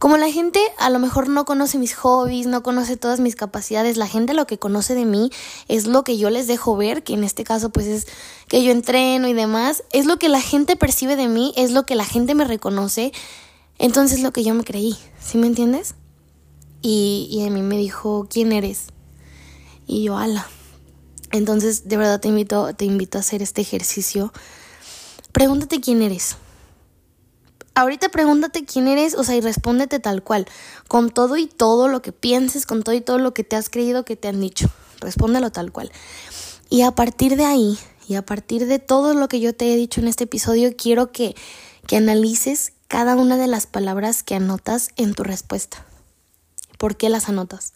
como 0.00 0.16
la 0.16 0.32
gente 0.32 0.60
a 0.78 0.88
lo 0.88 0.98
mejor 0.98 1.28
no 1.28 1.44
conoce 1.44 1.76
mis 1.76 1.94
hobbies, 1.94 2.46
no 2.46 2.62
conoce 2.62 2.96
todas 2.96 3.20
mis 3.20 3.36
capacidades, 3.36 3.98
la 3.98 4.06
gente 4.06 4.32
lo 4.32 4.46
que 4.46 4.58
conoce 4.58 4.94
de 4.94 5.04
mí 5.04 5.30
es 5.68 5.86
lo 5.86 6.04
que 6.04 6.16
yo 6.16 6.30
les 6.30 6.46
dejo 6.46 6.74
ver, 6.74 7.04
que 7.04 7.12
en 7.12 7.22
este 7.22 7.44
caso 7.44 7.68
pues 7.68 7.86
es 7.86 8.06
que 8.48 8.64
yo 8.64 8.72
entreno 8.72 9.28
y 9.28 9.34
demás, 9.34 9.84
es 9.92 10.06
lo 10.06 10.16
que 10.18 10.30
la 10.30 10.40
gente 10.40 10.74
percibe 10.74 11.16
de 11.16 11.28
mí, 11.28 11.52
es 11.54 11.72
lo 11.72 11.84
que 11.84 11.96
la 11.96 12.06
gente 12.06 12.34
me 12.34 12.46
reconoce, 12.46 13.12
entonces 13.78 14.22
lo 14.22 14.32
que 14.32 14.42
yo 14.42 14.54
me 14.54 14.64
creí, 14.64 14.96
¿sí 15.22 15.36
me 15.36 15.46
entiendes? 15.46 15.94
Y, 16.80 17.28
y 17.30 17.46
a 17.46 17.50
mí 17.50 17.60
me 17.60 17.76
dijo, 17.76 18.26
¿quién 18.30 18.52
eres? 18.52 18.86
Y 19.86 20.04
yo, 20.04 20.16
ala. 20.16 20.48
Entonces, 21.30 21.88
de 21.88 21.98
verdad 21.98 22.20
te 22.20 22.28
invito, 22.28 22.74
te 22.74 22.86
invito 22.86 23.18
a 23.18 23.20
hacer 23.20 23.42
este 23.42 23.60
ejercicio. 23.60 24.32
Pregúntate 25.32 25.80
quién 25.80 26.02
eres 26.02 26.36
ahorita 27.80 28.10
pregúntate 28.10 28.64
quién 28.64 28.88
eres, 28.88 29.14
o 29.14 29.24
sea, 29.24 29.36
y 29.36 29.40
respóndete 29.40 29.98
tal 29.98 30.22
cual, 30.22 30.46
con 30.88 31.10
todo 31.10 31.36
y 31.36 31.46
todo 31.46 31.88
lo 31.88 32.02
que 32.02 32.12
pienses, 32.12 32.66
con 32.66 32.82
todo 32.82 32.94
y 32.94 33.00
todo 33.00 33.18
lo 33.18 33.34
que 33.34 33.44
te 33.44 33.56
has 33.56 33.70
creído 33.70 34.04
que 34.04 34.16
te 34.16 34.28
han 34.28 34.40
dicho. 34.40 34.68
Respóndelo 35.00 35.50
tal 35.50 35.72
cual. 35.72 35.90
Y 36.68 36.82
a 36.82 36.92
partir 36.92 37.36
de 37.36 37.44
ahí, 37.44 37.78
y 38.06 38.16
a 38.16 38.22
partir 38.24 38.66
de 38.66 38.78
todo 38.78 39.14
lo 39.14 39.28
que 39.28 39.40
yo 39.40 39.54
te 39.54 39.72
he 39.72 39.76
dicho 39.76 40.00
en 40.00 40.08
este 40.08 40.24
episodio, 40.24 40.74
quiero 40.76 41.10
que, 41.10 41.34
que 41.86 41.96
analices 41.96 42.72
cada 42.86 43.16
una 43.16 43.36
de 43.36 43.46
las 43.46 43.66
palabras 43.66 44.22
que 44.22 44.34
anotas 44.34 44.90
en 44.96 45.14
tu 45.14 45.22
respuesta. 45.22 45.84
¿Por 46.76 46.96
qué 46.96 47.08
las 47.08 47.28
anotas? 47.28 47.72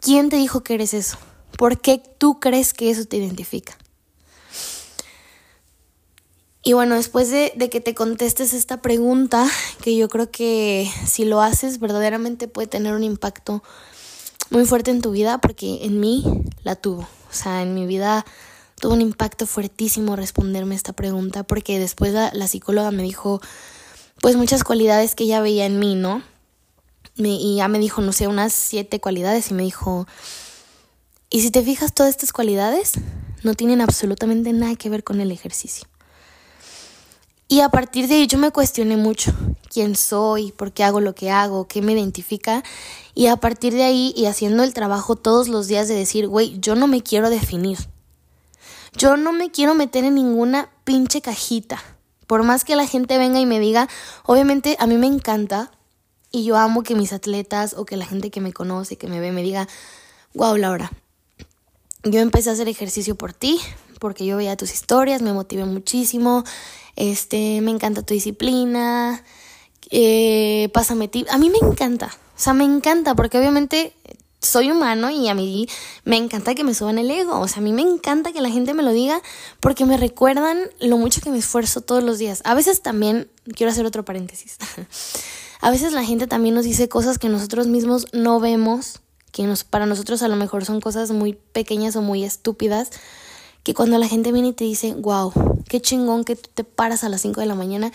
¿Quién 0.00 0.28
te 0.30 0.36
dijo 0.36 0.62
que 0.62 0.74
eres 0.74 0.94
eso? 0.94 1.16
¿Por 1.56 1.80
qué 1.80 2.02
tú 2.18 2.38
crees 2.40 2.74
que 2.74 2.90
eso 2.90 3.04
te 3.04 3.16
identifica? 3.16 3.76
Y 6.62 6.72
bueno, 6.72 6.96
después 6.96 7.30
de, 7.30 7.52
que 7.70 7.80
te 7.80 7.94
contestes 7.94 8.52
esta 8.52 8.82
pregunta, 8.82 9.48
que 9.80 9.96
yo 9.96 10.08
creo 10.08 10.30
que 10.30 10.90
si 11.06 11.24
lo 11.24 11.40
haces 11.40 11.78
verdaderamente 11.78 12.48
puede 12.48 12.66
tener 12.66 12.94
un 12.94 13.04
impacto 13.04 13.62
muy 14.50 14.64
fuerte 14.64 14.90
en 14.90 15.00
tu 15.00 15.12
vida, 15.12 15.38
porque 15.38 15.84
en 15.84 16.00
mí 16.00 16.24
la 16.64 16.74
tuvo. 16.74 17.02
O 17.02 17.32
sea, 17.32 17.62
en 17.62 17.74
mi 17.74 17.86
vida 17.86 18.24
tuvo 18.80 18.94
un 18.94 19.00
impacto 19.00 19.46
fuertísimo 19.46 20.16
responderme 20.16 20.74
esta 20.74 20.92
pregunta, 20.92 21.44
porque 21.44 21.78
después 21.78 22.12
la, 22.12 22.48
psicóloga 22.48 22.90
me 22.90 23.02
dijo, 23.02 23.40
pues 24.20 24.36
muchas 24.36 24.64
cualidades 24.64 25.14
que 25.14 25.24
ella 25.24 25.40
veía 25.40 25.64
en 25.64 25.78
mí, 25.78 25.94
¿no? 25.94 26.22
Y 27.16 27.56
ya 27.56 27.68
me 27.68 27.78
dijo, 27.78 28.00
no 28.00 28.12
sé, 28.12 28.28
unas 28.28 28.52
siete 28.52 29.00
cualidades 29.00 29.50
y 29.50 29.54
me 29.54 29.64
dijo, 29.64 30.06
y 31.30 31.40
si 31.40 31.50
te 31.50 31.62
fijas, 31.62 31.92
todas 31.92 32.10
estas 32.10 32.32
cualidades 32.32 32.92
no 33.42 33.54
tienen 33.54 33.80
absolutamente 33.80 34.52
nada 34.52 34.76
que 34.76 34.88
ver 34.88 35.04
con 35.04 35.20
el 35.20 35.32
ejercicio. 35.32 35.88
Y 37.48 37.60
a 37.60 37.70
partir 37.70 38.08
de 38.08 38.14
ahí 38.16 38.26
yo 38.26 38.36
me 38.36 38.50
cuestioné 38.50 38.98
mucho 38.98 39.32
quién 39.70 39.96
soy, 39.96 40.52
por 40.52 40.72
qué 40.72 40.84
hago 40.84 41.00
lo 41.00 41.14
que 41.14 41.30
hago, 41.30 41.66
qué 41.66 41.80
me 41.80 41.92
identifica. 41.92 42.62
Y 43.14 43.28
a 43.28 43.38
partir 43.38 43.72
de 43.72 43.84
ahí 43.84 44.12
y 44.14 44.26
haciendo 44.26 44.62
el 44.62 44.74
trabajo 44.74 45.16
todos 45.16 45.48
los 45.48 45.66
días 45.66 45.88
de 45.88 45.94
decir, 45.94 46.28
güey, 46.28 46.58
yo 46.60 46.74
no 46.74 46.86
me 46.86 47.02
quiero 47.02 47.30
definir. 47.30 47.78
Yo 48.96 49.16
no 49.16 49.32
me 49.32 49.50
quiero 49.50 49.74
meter 49.74 50.04
en 50.04 50.16
ninguna 50.16 50.70
pinche 50.84 51.22
cajita. 51.22 51.82
Por 52.26 52.42
más 52.42 52.64
que 52.64 52.76
la 52.76 52.86
gente 52.86 53.16
venga 53.16 53.40
y 53.40 53.46
me 53.46 53.60
diga, 53.60 53.88
obviamente 54.26 54.76
a 54.78 54.86
mí 54.86 54.96
me 54.96 55.06
encanta 55.06 55.70
y 56.30 56.44
yo 56.44 56.56
amo 56.58 56.82
que 56.82 56.94
mis 56.94 57.14
atletas 57.14 57.74
o 57.78 57.86
que 57.86 57.96
la 57.96 58.04
gente 58.04 58.30
que 58.30 58.42
me 58.42 58.52
conoce, 58.52 58.98
que 58.98 59.06
me 59.06 59.20
ve, 59.20 59.32
me 59.32 59.42
diga, 59.42 59.66
wow, 60.34 60.54
Laura, 60.56 60.92
yo 62.04 62.20
empecé 62.20 62.50
a 62.50 62.52
hacer 62.52 62.68
ejercicio 62.68 63.14
por 63.14 63.32
ti, 63.32 63.58
porque 63.98 64.26
yo 64.26 64.36
veía 64.36 64.56
tus 64.56 64.72
historias, 64.72 65.22
me 65.22 65.32
motivé 65.32 65.64
muchísimo, 65.64 66.44
este, 66.98 67.60
me 67.60 67.70
encanta 67.70 68.02
tu 68.02 68.12
disciplina, 68.12 69.22
eh, 69.90 70.68
pásame 70.74 71.06
tips, 71.06 71.30
a 71.30 71.38
mí 71.38 71.48
me 71.48 71.58
encanta, 71.58 72.06
o 72.06 72.40
sea, 72.40 72.54
me 72.54 72.64
encanta 72.64 73.14
porque 73.14 73.38
obviamente 73.38 73.94
soy 74.40 74.70
humano 74.70 75.08
y 75.10 75.28
a 75.28 75.34
mí 75.34 75.68
me 76.04 76.16
encanta 76.16 76.54
que 76.54 76.64
me 76.64 76.74
suban 76.74 76.98
el 76.98 77.10
ego. 77.10 77.38
O 77.40 77.48
sea, 77.48 77.58
a 77.58 77.62
mí 77.62 77.72
me 77.72 77.82
encanta 77.82 78.32
que 78.32 78.40
la 78.40 78.50
gente 78.50 78.74
me 78.74 78.82
lo 78.82 78.92
diga 78.92 79.20
porque 79.60 79.84
me 79.84 79.96
recuerdan 79.96 80.58
lo 80.80 80.96
mucho 80.96 81.20
que 81.20 81.30
me 81.30 81.38
esfuerzo 81.38 81.80
todos 81.80 82.02
los 82.02 82.18
días. 82.18 82.42
A 82.44 82.54
veces 82.54 82.82
también, 82.82 83.28
quiero 83.54 83.70
hacer 83.70 83.86
otro 83.86 84.04
paréntesis, 84.04 84.56
a 85.60 85.70
veces 85.70 85.92
la 85.92 86.04
gente 86.04 86.26
también 86.26 86.54
nos 86.54 86.64
dice 86.64 86.88
cosas 86.88 87.18
que 87.18 87.28
nosotros 87.28 87.68
mismos 87.68 88.06
no 88.12 88.40
vemos, 88.40 89.00
que 89.30 89.44
nos, 89.44 89.62
para 89.62 89.86
nosotros 89.86 90.22
a 90.22 90.28
lo 90.28 90.36
mejor 90.36 90.64
son 90.64 90.80
cosas 90.80 91.10
muy 91.12 91.34
pequeñas 91.34 91.96
o 91.96 92.02
muy 92.02 92.24
estúpidas, 92.24 92.90
que 93.68 93.74
cuando 93.74 93.98
la 93.98 94.08
gente 94.08 94.32
viene 94.32 94.48
y 94.48 94.52
te 94.54 94.64
dice, 94.64 94.94
wow, 94.94 95.30
qué 95.68 95.78
chingón 95.78 96.24
que 96.24 96.36
tú 96.36 96.48
te 96.54 96.64
paras 96.64 97.04
a 97.04 97.10
las 97.10 97.20
5 97.20 97.42
de 97.42 97.46
la 97.46 97.54
mañana 97.54 97.92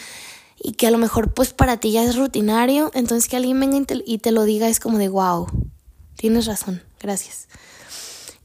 y 0.61 0.73
que 0.73 0.85
a 0.85 0.91
lo 0.91 0.99
mejor 0.99 1.33
pues 1.33 1.51
para 1.51 1.77
ti 1.77 1.91
ya 1.91 2.03
es 2.03 2.15
rutinario, 2.15 2.91
entonces 2.93 3.27
que 3.27 3.37
alguien 3.37 3.59
venga 3.59 3.77
y 3.77 3.85
te, 3.85 4.03
y 4.05 4.19
te 4.19 4.31
lo 4.31 4.43
diga 4.43 4.69
es 4.69 4.79
como 4.79 4.99
de 4.99 5.09
wow, 5.09 5.47
Tienes 6.15 6.45
razón, 6.45 6.83
gracias. 6.99 7.47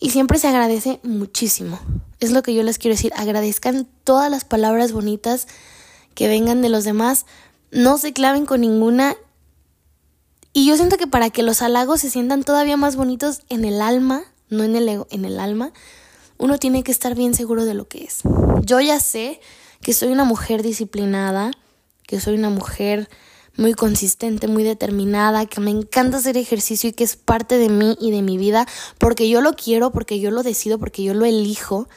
Y 0.00 0.08
siempre 0.08 0.38
se 0.38 0.48
agradece 0.48 1.00
muchísimo. 1.02 1.78
Es 2.18 2.32
lo 2.32 2.42
que 2.42 2.54
yo 2.54 2.62
les 2.62 2.78
quiero 2.78 2.94
decir. 2.94 3.12
Agradezcan 3.14 3.86
todas 4.04 4.30
las 4.30 4.46
palabras 4.46 4.92
bonitas 4.92 5.48
que 6.14 6.28
vengan 6.28 6.62
de 6.62 6.70
los 6.70 6.84
demás. 6.84 7.26
No 7.70 7.98
se 7.98 8.14
claven 8.14 8.46
con 8.46 8.62
ninguna. 8.62 9.16
Y 10.54 10.66
yo 10.66 10.76
siento 10.76 10.96
que 10.96 11.06
para 11.06 11.28
que 11.28 11.42
los 11.42 11.60
halagos 11.60 12.00
se 12.00 12.08
sientan 12.08 12.42
todavía 12.42 12.78
más 12.78 12.96
bonitos 12.96 13.42
en 13.50 13.66
el 13.66 13.82
alma, 13.82 14.24
no 14.48 14.64
en 14.64 14.76
el 14.76 14.88
ego, 14.88 15.06
en 15.10 15.26
el 15.26 15.38
alma, 15.38 15.74
uno 16.38 16.58
tiene 16.58 16.82
que 16.82 16.92
estar 16.92 17.14
bien 17.14 17.34
seguro 17.34 17.64
de 17.64 17.74
lo 17.74 17.88
que 17.88 18.04
es. 18.04 18.20
Yo 18.62 18.80
ya 18.80 19.00
sé 19.00 19.40
que 19.82 19.92
soy 19.92 20.08
una 20.08 20.24
mujer 20.24 20.62
disciplinada, 20.62 21.50
que 22.06 22.20
soy 22.20 22.34
una 22.34 22.50
mujer 22.50 23.08
muy 23.56 23.74
consistente, 23.74 24.46
muy 24.46 24.62
determinada, 24.62 25.46
que 25.46 25.60
me 25.60 25.70
encanta 25.70 26.18
hacer 26.18 26.36
ejercicio 26.36 26.90
y 26.90 26.92
que 26.92 27.04
es 27.04 27.16
parte 27.16 27.58
de 27.58 27.68
mí 27.68 27.96
y 28.00 28.12
de 28.12 28.22
mi 28.22 28.38
vida, 28.38 28.66
porque 28.98 29.28
yo 29.28 29.40
lo 29.40 29.54
quiero, 29.54 29.90
porque 29.90 30.20
yo 30.20 30.30
lo 30.30 30.44
decido, 30.44 30.78
porque 30.78 31.02
yo 31.02 31.12
lo 31.12 31.24
elijo. 31.26 31.88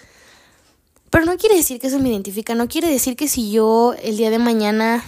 Pero 1.12 1.26
no 1.26 1.38
quiere 1.38 1.56
decir 1.56 1.80
que 1.80 1.88
eso 1.88 2.00
me 2.00 2.10
identifica, 2.10 2.56
no 2.56 2.68
quiere 2.68 2.90
decir 2.90 3.16
que 3.16 3.28
si 3.28 3.52
yo 3.52 3.94
el 4.02 4.18
día 4.18 4.32
de 4.32 4.40
mañana, 4.40 5.04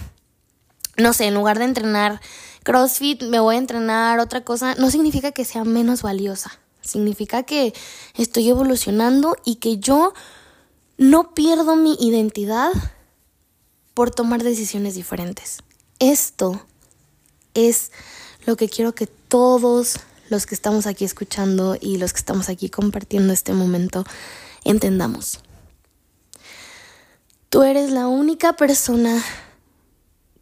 no 0.96 1.12
sé, 1.12 1.26
en 1.26 1.34
lugar 1.34 1.58
de 1.58 1.64
entrenar 1.64 2.20
CrossFit, 2.62 3.24
me 3.24 3.40
voy 3.40 3.56
a 3.56 3.58
entrenar 3.58 4.20
otra 4.20 4.44
cosa, 4.44 4.74
no 4.76 4.90
significa 4.90 5.32
que 5.32 5.44
sea 5.44 5.64
menos 5.64 6.02
valiosa. 6.02 6.60
Significa 6.84 7.42
que 7.44 7.72
estoy 8.14 8.48
evolucionando 8.48 9.36
y 9.44 9.56
que 9.56 9.78
yo 9.78 10.12
no 10.98 11.34
pierdo 11.34 11.76
mi 11.76 11.94
identidad 11.98 12.70
por 13.94 14.10
tomar 14.10 14.42
decisiones 14.42 14.94
diferentes. 14.94 15.58
Esto 15.98 16.64
es 17.54 17.90
lo 18.44 18.56
que 18.56 18.68
quiero 18.68 18.94
que 18.94 19.06
todos 19.06 20.00
los 20.28 20.46
que 20.46 20.54
estamos 20.54 20.86
aquí 20.86 21.04
escuchando 21.04 21.76
y 21.80 21.98
los 21.98 22.12
que 22.12 22.18
estamos 22.18 22.48
aquí 22.48 22.68
compartiendo 22.68 23.32
este 23.32 23.52
momento 23.52 24.04
entendamos. 24.64 25.40
Tú 27.48 27.62
eres 27.62 27.92
la 27.92 28.08
única 28.08 28.54
persona 28.54 29.22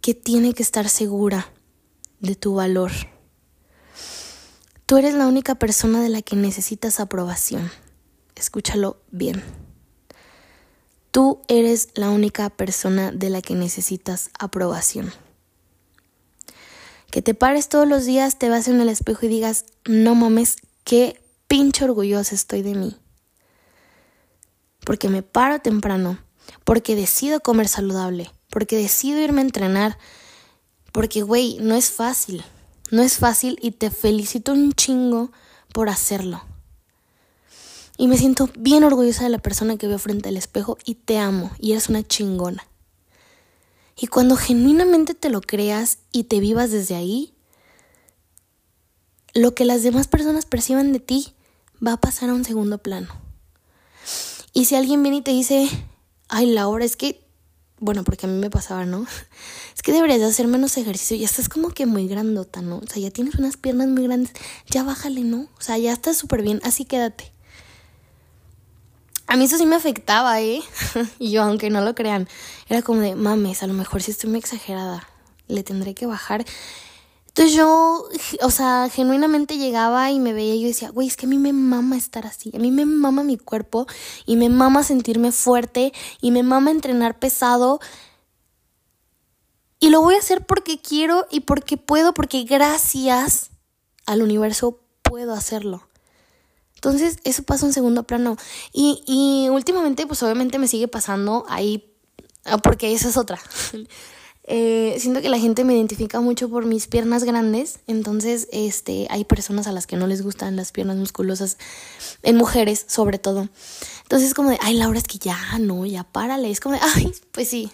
que 0.00 0.14
tiene 0.14 0.54
que 0.54 0.62
estar 0.62 0.88
segura 0.88 1.52
de 2.20 2.34
tu 2.34 2.54
valor. 2.54 2.90
Tú 4.86 4.96
eres 4.98 5.14
la 5.14 5.26
única 5.26 5.54
persona 5.54 6.02
de 6.02 6.08
la 6.08 6.22
que 6.22 6.36
necesitas 6.36 7.00
aprobación. 7.00 7.70
Escúchalo 8.34 9.00
bien. 9.10 9.42
Tú 11.12 11.42
eres 11.48 11.90
la 11.94 12.10
única 12.10 12.50
persona 12.50 13.12
de 13.12 13.30
la 13.30 13.42
que 13.42 13.54
necesitas 13.54 14.30
aprobación. 14.38 15.12
Que 17.10 17.20
te 17.20 17.34
pares 17.34 17.68
todos 17.68 17.86
los 17.86 18.06
días, 18.06 18.38
te 18.38 18.48
vas 18.48 18.66
en 18.68 18.80
el 18.80 18.88
espejo 18.88 19.26
y 19.26 19.28
digas, 19.28 19.66
no 19.84 20.14
mames, 20.14 20.56
qué 20.84 21.22
pinche 21.46 21.84
orgullosa 21.84 22.34
estoy 22.34 22.62
de 22.62 22.74
mí. 22.74 22.96
Porque 24.86 25.10
me 25.10 25.22
paro 25.22 25.60
temprano, 25.60 26.18
porque 26.64 26.96
decido 26.96 27.40
comer 27.40 27.68
saludable, 27.68 28.30
porque 28.48 28.76
decido 28.76 29.20
irme 29.20 29.42
a 29.42 29.44
entrenar, 29.44 29.98
porque, 30.92 31.20
güey, 31.20 31.58
no 31.60 31.74
es 31.74 31.90
fácil, 31.90 32.42
no 32.92 33.02
es 33.02 33.16
fácil 33.16 33.58
y 33.62 33.70
te 33.70 33.90
felicito 33.90 34.52
un 34.52 34.74
chingo 34.74 35.32
por 35.72 35.88
hacerlo. 35.88 36.42
Y 37.96 38.06
me 38.06 38.18
siento 38.18 38.50
bien 38.54 38.84
orgullosa 38.84 39.24
de 39.24 39.30
la 39.30 39.38
persona 39.38 39.78
que 39.78 39.86
veo 39.86 39.98
frente 39.98 40.28
al 40.28 40.36
espejo 40.36 40.76
y 40.84 40.96
te 40.96 41.16
amo 41.18 41.50
y 41.58 41.72
eres 41.72 41.88
una 41.88 42.06
chingona. 42.06 42.66
Y 43.96 44.08
cuando 44.08 44.36
genuinamente 44.36 45.14
te 45.14 45.30
lo 45.30 45.40
creas 45.40 46.00
y 46.12 46.24
te 46.24 46.38
vivas 46.38 46.70
desde 46.70 46.94
ahí, 46.94 47.32
lo 49.32 49.54
que 49.54 49.64
las 49.64 49.82
demás 49.82 50.06
personas 50.06 50.44
perciban 50.44 50.92
de 50.92 51.00
ti 51.00 51.32
va 51.84 51.94
a 51.94 52.00
pasar 52.00 52.28
a 52.28 52.34
un 52.34 52.44
segundo 52.44 52.76
plano. 52.76 53.08
Y 54.52 54.66
si 54.66 54.74
alguien 54.74 55.02
viene 55.02 55.18
y 55.18 55.22
te 55.22 55.30
dice, 55.30 55.66
ay 56.28 56.44
Laura, 56.52 56.84
es 56.84 56.96
que, 56.96 57.26
bueno, 57.82 58.04
porque 58.04 58.26
a 58.26 58.28
mí 58.28 58.38
me 58.38 58.48
pasaba, 58.48 58.86
¿no? 58.86 59.04
Es 59.74 59.82
que 59.82 59.92
deberías 59.92 60.20
de 60.20 60.26
hacer 60.26 60.46
menos 60.46 60.76
ejercicio, 60.76 61.16
ya 61.16 61.24
estás 61.24 61.48
como 61.48 61.70
que 61.70 61.84
muy 61.84 62.06
grandota, 62.06 62.62
¿no? 62.62 62.76
O 62.78 62.86
sea, 62.86 63.02
ya 63.02 63.10
tienes 63.10 63.34
unas 63.34 63.56
piernas 63.56 63.88
muy 63.88 64.04
grandes, 64.04 64.32
ya 64.70 64.84
bájale, 64.84 65.22
¿no? 65.22 65.48
O 65.58 65.60
sea, 65.60 65.76
ya 65.78 65.92
estás 65.92 66.16
súper 66.16 66.42
bien, 66.42 66.60
así 66.62 66.84
quédate. 66.84 67.32
A 69.26 69.36
mí 69.36 69.46
eso 69.46 69.58
sí 69.58 69.66
me 69.66 69.74
afectaba, 69.74 70.40
¿eh? 70.40 70.60
y 71.18 71.32
yo, 71.32 71.42
aunque 71.42 71.70
no 71.70 71.80
lo 71.80 71.96
crean, 71.96 72.28
era 72.68 72.82
como 72.82 73.00
de, 73.00 73.16
mames, 73.16 73.64
a 73.64 73.66
lo 73.66 73.74
mejor 73.74 74.00
si 74.00 74.12
estoy 74.12 74.30
muy 74.30 74.38
exagerada, 74.38 75.08
le 75.48 75.64
tendré 75.64 75.94
que 75.94 76.06
bajar. 76.06 76.44
Entonces 77.34 77.54
yo, 77.54 78.06
o 78.42 78.50
sea, 78.50 78.90
genuinamente 78.92 79.56
llegaba 79.56 80.10
y 80.10 80.20
me 80.20 80.34
veía 80.34 80.54
y 80.54 80.60
yo 80.60 80.68
decía, 80.68 80.90
güey, 80.90 81.08
es 81.08 81.16
que 81.16 81.24
a 81.24 81.28
mí 81.30 81.38
me 81.38 81.54
mama 81.54 81.96
estar 81.96 82.26
así, 82.26 82.52
a 82.54 82.58
mí 82.58 82.70
me 82.70 82.84
mama 82.84 83.24
mi 83.24 83.38
cuerpo 83.38 83.86
y 84.26 84.36
me 84.36 84.50
mama 84.50 84.82
sentirme 84.82 85.32
fuerte 85.32 85.94
y 86.20 86.30
me 86.30 86.42
mama 86.42 86.70
entrenar 86.70 87.18
pesado. 87.18 87.80
Y 89.80 89.88
lo 89.88 90.02
voy 90.02 90.16
a 90.16 90.18
hacer 90.18 90.44
porque 90.44 90.78
quiero 90.78 91.26
y 91.30 91.40
porque 91.40 91.78
puedo, 91.78 92.12
porque 92.12 92.44
gracias 92.44 93.50
al 94.04 94.20
universo 94.20 94.80
puedo 95.00 95.32
hacerlo. 95.32 95.88
Entonces, 96.74 97.16
eso 97.24 97.44
pasa 97.44 97.64
en 97.64 97.72
segundo 97.72 98.02
plano. 98.02 98.36
Y, 98.74 99.02
y 99.06 99.48
últimamente, 99.48 100.06
pues 100.06 100.22
obviamente 100.22 100.58
me 100.58 100.68
sigue 100.68 100.86
pasando 100.86 101.46
ahí, 101.48 101.96
ah, 102.44 102.58
porque 102.58 102.92
esa 102.92 103.08
es 103.08 103.16
otra. 103.16 103.40
Eh, 104.44 104.96
siento 104.98 105.22
que 105.22 105.28
la 105.28 105.38
gente 105.38 105.64
me 105.64 105.74
identifica 105.74 106.20
mucho 106.20 106.48
por 106.48 106.66
mis 106.66 106.88
piernas 106.88 107.22
grandes, 107.22 107.78
entonces 107.86 108.48
este, 108.50 109.06
hay 109.08 109.24
personas 109.24 109.68
a 109.68 109.72
las 109.72 109.86
que 109.86 109.96
no 109.96 110.08
les 110.08 110.22
gustan 110.22 110.56
las 110.56 110.72
piernas 110.72 110.96
musculosas, 110.96 111.58
en 112.22 112.36
mujeres 112.36 112.84
sobre 112.88 113.18
todo. 113.18 113.48
Entonces 114.02 114.28
es 114.28 114.34
como 114.34 114.50
de, 114.50 114.58
ay 114.60 114.74
Laura, 114.74 114.98
es 114.98 115.04
que 115.04 115.18
ya, 115.18 115.38
no, 115.60 115.86
ya 115.86 116.04
párale. 116.04 116.50
Es 116.50 116.60
como 116.60 116.74
de, 116.74 116.80
ay, 116.82 117.12
pues 117.30 117.48
sí, 117.48 117.70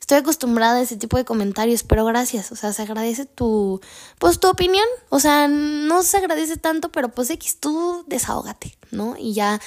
estoy 0.00 0.18
acostumbrada 0.18 0.78
a 0.78 0.82
ese 0.82 0.96
tipo 0.96 1.16
de 1.16 1.24
comentarios, 1.24 1.82
pero 1.82 2.04
gracias, 2.04 2.52
o 2.52 2.56
sea, 2.56 2.72
se 2.72 2.82
agradece 2.82 3.26
tu, 3.26 3.80
pues 4.18 4.38
tu 4.38 4.48
opinión, 4.48 4.86
o 5.08 5.20
sea, 5.20 5.48
no 5.48 6.02
se 6.02 6.18
agradece 6.18 6.56
tanto, 6.56 6.90
pero 6.90 7.08
pues 7.08 7.30
X, 7.30 7.58
tú 7.58 8.04
desahógate, 8.06 8.76
¿no? 8.90 9.16
Y 9.18 9.32
ya, 9.32 9.60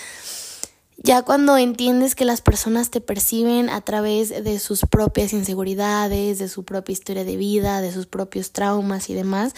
ya 0.97 1.21
cuando 1.21 1.57
entiendes 1.57 2.15
que 2.15 2.25
las 2.25 2.41
personas 2.41 2.89
te 2.89 3.01
perciben 3.01 3.69
a 3.69 3.81
través 3.81 4.29
de 4.29 4.59
sus 4.59 4.81
propias 4.81 5.33
inseguridades, 5.33 6.39
de 6.39 6.49
su 6.49 6.63
propia 6.63 6.93
historia 6.93 7.23
de 7.23 7.37
vida, 7.37 7.81
de 7.81 7.91
sus 7.91 8.05
propios 8.05 8.51
traumas 8.51 9.09
y 9.09 9.13
demás, 9.13 9.53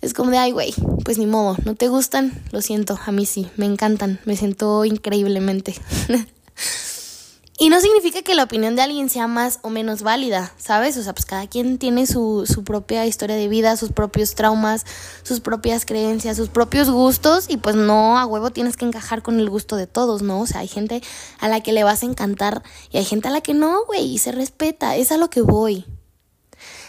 es 0.00 0.14
como 0.14 0.30
de, 0.30 0.38
ay, 0.38 0.52
güey, 0.52 0.74
pues 1.04 1.18
ni 1.18 1.26
modo, 1.26 1.56
no 1.64 1.74
te 1.74 1.88
gustan, 1.88 2.32
lo 2.50 2.60
siento, 2.60 2.98
a 3.04 3.12
mí 3.12 3.26
sí, 3.26 3.48
me 3.56 3.66
encantan, 3.66 4.20
me 4.24 4.36
siento 4.36 4.84
increíblemente. 4.84 5.74
Y 7.58 7.68
no 7.68 7.80
significa 7.80 8.22
que 8.22 8.34
la 8.34 8.44
opinión 8.44 8.76
de 8.76 8.82
alguien 8.82 9.10
sea 9.10 9.26
más 9.26 9.58
o 9.62 9.68
menos 9.68 10.02
válida, 10.02 10.52
¿sabes? 10.56 10.96
O 10.96 11.02
sea, 11.02 11.12
pues 11.12 11.26
cada 11.26 11.46
quien 11.46 11.76
tiene 11.78 12.06
su, 12.06 12.44
su 12.46 12.64
propia 12.64 13.06
historia 13.06 13.36
de 13.36 13.46
vida, 13.46 13.76
sus 13.76 13.92
propios 13.92 14.34
traumas, 14.34 14.86
sus 15.22 15.40
propias 15.40 15.84
creencias, 15.84 16.38
sus 16.38 16.48
propios 16.48 16.90
gustos 16.90 17.50
y 17.50 17.58
pues 17.58 17.76
no 17.76 18.18
a 18.18 18.24
huevo 18.24 18.50
tienes 18.50 18.76
que 18.76 18.86
encajar 18.86 19.22
con 19.22 19.38
el 19.38 19.50
gusto 19.50 19.76
de 19.76 19.86
todos, 19.86 20.22
¿no? 20.22 20.40
O 20.40 20.46
sea, 20.46 20.60
hay 20.60 20.68
gente 20.68 21.02
a 21.40 21.48
la 21.48 21.60
que 21.60 21.72
le 21.72 21.84
vas 21.84 22.02
a 22.02 22.06
encantar 22.06 22.62
y 22.90 22.96
hay 22.96 23.04
gente 23.04 23.28
a 23.28 23.30
la 23.30 23.42
que 23.42 23.52
no, 23.52 23.84
güey, 23.84 24.14
y 24.14 24.18
se 24.18 24.32
respeta, 24.32 24.96
es 24.96 25.12
a 25.12 25.18
lo 25.18 25.28
que 25.28 25.42
voy. 25.42 25.84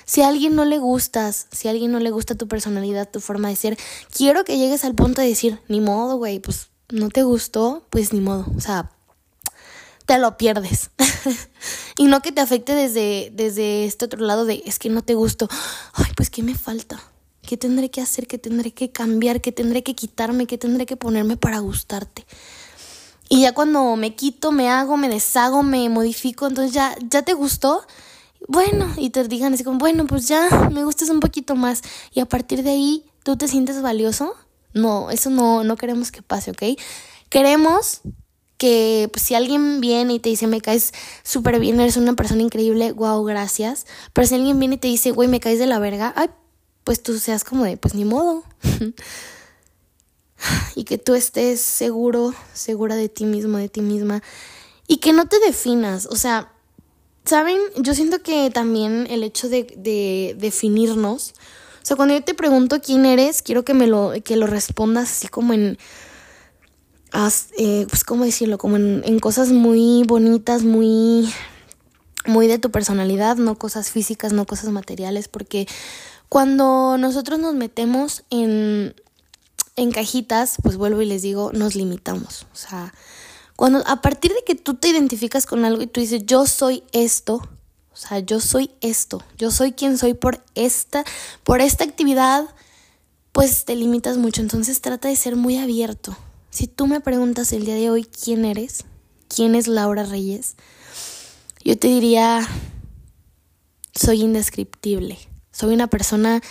Si 0.06 0.22
a 0.22 0.28
alguien 0.30 0.56
no 0.56 0.66
le 0.66 0.80
gustas, 0.80 1.48
si 1.52 1.68
a 1.68 1.72
alguien 1.72 1.92
no 1.92 2.00
le 2.00 2.12
gusta 2.12 2.36
tu 2.36 2.48
personalidad, 2.48 3.10
tu 3.10 3.20
forma 3.20 3.50
de 3.50 3.56
ser, 3.58 3.78
quiero 4.16 4.44
que 4.44 4.58
llegues 4.58 4.86
al 4.86 4.96
punto 4.96 5.22
de 5.22 5.28
decir, 5.28 5.60
ni 5.68 5.82
modo, 5.82 6.18
güey, 6.18 6.40
pues 6.40 6.70
no 6.90 7.10
te 7.10 7.24
gustó, 7.24 7.86
pues 7.90 8.14
ni 8.14 8.22
modo. 8.22 8.46
O 8.56 8.62
sea, 8.62 8.92
te 10.06 10.18
lo 10.18 10.38
pierdes. 10.38 10.92
y 11.98 12.06
no 12.06 12.22
que 12.22 12.32
te 12.32 12.42
afecte 12.42 12.74
desde, 12.74 13.32
desde 13.34 13.86
este 13.86 14.06
otro 14.06 14.26
lado 14.26 14.46
de 14.46 14.64
es 14.66 14.80
que 14.80 14.90
no 14.90 15.02
te 15.02 15.14
gusto. 15.14 15.48
Ay, 15.94 16.12
pues 16.16 16.30
¿qué 16.30 16.44
me 16.44 16.56
falta? 16.56 17.02
¿Qué 17.42 17.58
tendré 17.58 17.92
que 17.92 18.02
hacer? 18.02 18.28
¿Qué 18.28 18.38
tendré 18.38 18.72
que 18.72 18.92
cambiar? 18.92 19.42
¿Qué 19.42 19.52
tendré 19.52 19.84
que 19.84 19.96
quitarme? 19.96 20.48
¿Qué 20.48 20.58
tendré 20.58 20.86
que 20.86 20.96
ponerme 20.96 21.38
para 21.38 21.60
gustarte? 21.60 22.26
Y 23.30 23.42
ya 23.42 23.54
cuando 23.54 23.96
me 23.96 24.16
quito, 24.16 24.52
me 24.52 24.70
hago, 24.70 24.96
me 24.96 25.10
deshago, 25.10 25.64
me 25.64 25.90
modifico, 25.90 26.48
entonces 26.48 26.74
ya, 26.74 26.96
ya 27.10 27.24
te 27.24 27.34
gustó. 27.34 27.84
Bueno, 28.48 28.94
y 28.98 29.10
te 29.10 29.28
digan 29.28 29.54
así 29.54 29.64
como, 29.64 29.78
bueno, 29.78 30.06
pues 30.06 30.28
ya 30.28 30.70
me 30.72 30.84
gustas 30.84 31.10
un 31.10 31.20
poquito 31.20 31.56
más. 31.56 31.82
Y 32.14 32.20
a 32.20 32.26
partir 32.26 32.64
de 32.64 32.72
ahí, 32.72 33.06
¿tú 33.24 33.38
te 33.38 33.48
sientes 33.48 33.82
valioso? 33.82 34.36
No, 34.74 35.10
eso 35.12 35.30
no, 35.30 35.64
no 35.64 35.78
queremos 35.78 36.12
que 36.12 36.22
pase, 36.22 36.52
¿ok? 36.52 36.80
Queremos 37.30 38.02
que 38.64 39.10
pues, 39.12 39.24
si 39.24 39.36
alguien 39.36 39.82
viene 39.82 40.14
y 40.14 40.20
te 40.20 40.30
dice, 40.30 40.48
me 40.48 40.62
caes 40.62 40.94
súper 41.22 41.60
bien, 41.60 41.82
eres 41.82 41.98
una 41.98 42.14
persona 42.14 42.44
increíble, 42.44 42.94
wow, 42.94 43.22
gracias. 43.26 43.86
Pero 44.14 44.26
si 44.26 44.36
alguien 44.36 44.58
viene 44.58 44.76
y 44.76 44.78
te 44.78 44.88
dice, 44.88 45.12
güey, 45.12 45.28
me 45.28 45.42
caes 45.42 45.60
de 45.60 45.68
la 45.68 45.80
verga, 45.80 46.14
ay, 46.16 46.30
pues 46.86 47.04
tú 47.04 47.20
seas 47.20 47.44
como 47.44 47.66
de, 47.66 47.76
pues 47.76 47.94
ni 47.94 48.06
modo. 48.06 48.46
y 50.78 50.86
que 50.86 50.98
tú 50.98 51.14
estés 51.14 51.60
seguro, 51.60 52.34
segura 52.54 52.96
de 52.96 53.10
ti 53.10 53.26
mismo, 53.26 53.58
de 53.58 53.68
ti 53.68 53.82
misma. 53.82 54.24
Y 54.88 55.00
que 55.00 55.12
no 55.12 55.26
te 55.26 55.42
definas, 55.42 56.06
o 56.06 56.16
sea, 56.16 56.54
¿saben? 57.26 57.60
Yo 57.76 57.94
siento 57.94 58.24
que 58.24 58.50
también 58.50 59.08
el 59.10 59.26
hecho 59.26 59.50
de, 59.50 59.74
de 59.76 60.38
definirnos, 60.40 61.34
o 61.82 61.86
sea, 61.86 61.98
cuando 61.98 62.14
yo 62.14 62.24
te 62.24 62.34
pregunto 62.34 62.80
quién 62.82 63.06
eres, 63.06 63.42
quiero 63.42 63.66
que 63.66 63.74
me 63.74 63.88
lo, 63.88 64.14
que 64.24 64.38
lo 64.38 64.48
respondas 64.48 65.12
así 65.12 65.28
como 65.28 65.52
en, 65.52 65.78
eh, 67.58 67.86
pues, 67.90 68.04
¿cómo 68.04 68.26
decirlo? 68.26 68.58
Como 68.58 68.78
en, 68.78 69.20
cosas 69.20 69.50
muy 69.50 70.04
bonitas, 70.06 70.64
muy, 70.64 71.32
muy 72.26 72.48
de 72.48 72.58
tu 72.58 72.72
personalidad, 72.72 73.38
no 73.38 73.56
cosas 73.56 73.92
físicas, 73.92 74.34
no 74.34 74.46
cosas 74.46 74.70
materiales, 74.70 75.28
porque 75.28 75.68
cuando 76.30 76.98
nosotros 76.98 77.40
nos 77.40 77.54
metemos 77.54 78.24
en, 78.32 78.96
en 79.76 79.92
cajitas, 79.92 80.56
pues 80.64 80.78
vuelvo 80.78 81.02
y 81.02 81.06
les 81.06 81.22
digo, 81.22 81.52
nos 81.54 81.76
limitamos. 81.76 82.48
O 82.52 82.56
sea, 82.56 82.94
cuando 83.56 83.84
a 83.86 84.02
partir 84.02 84.34
de 84.34 84.44
que 84.44 84.56
tú 84.56 84.74
te 84.74 84.90
identificas 84.90 85.46
con 85.46 85.66
algo 85.66 85.84
y 85.84 85.88
tú 85.88 86.02
dices, 86.02 86.24
yo 86.26 86.48
soy 86.48 86.84
esto, 86.92 87.48
o 87.94 87.96
sea, 87.96 88.20
yo 88.20 88.40
soy 88.40 88.72
esto, 88.82 89.24
yo 89.38 89.52
soy 89.52 89.74
quien 89.74 90.00
soy 90.00 90.16
por 90.16 90.44
esta, 90.56 91.06
por 91.44 91.62
esta 91.62 91.84
actividad, 91.84 92.46
pues 93.32 93.66
te 93.66 93.76
limitas 93.76 94.18
mucho. 94.18 94.42
Entonces 94.42 94.82
trata 94.82 95.10
de 95.10 95.16
ser 95.16 95.36
muy 95.36 95.60
abierto. 95.60 96.18
Si 96.54 96.68
tú 96.68 96.86
me 96.86 97.02
preguntas 97.02 97.52
el 97.52 97.66
día 97.66 97.74
de 97.74 97.90
hoy 97.90 98.06
quién 98.06 98.46
eres, 98.46 98.86
quién 99.28 99.56
es 99.56 99.68
Laura 99.68 100.04
Reyes, 100.04 100.56
yo 101.66 101.80
te 101.80 101.88
diría, 101.88 102.48
soy 103.96 104.22
indescriptible. 104.22 105.18
Soy 105.52 105.74
una 105.74 105.88
persona 105.88 106.44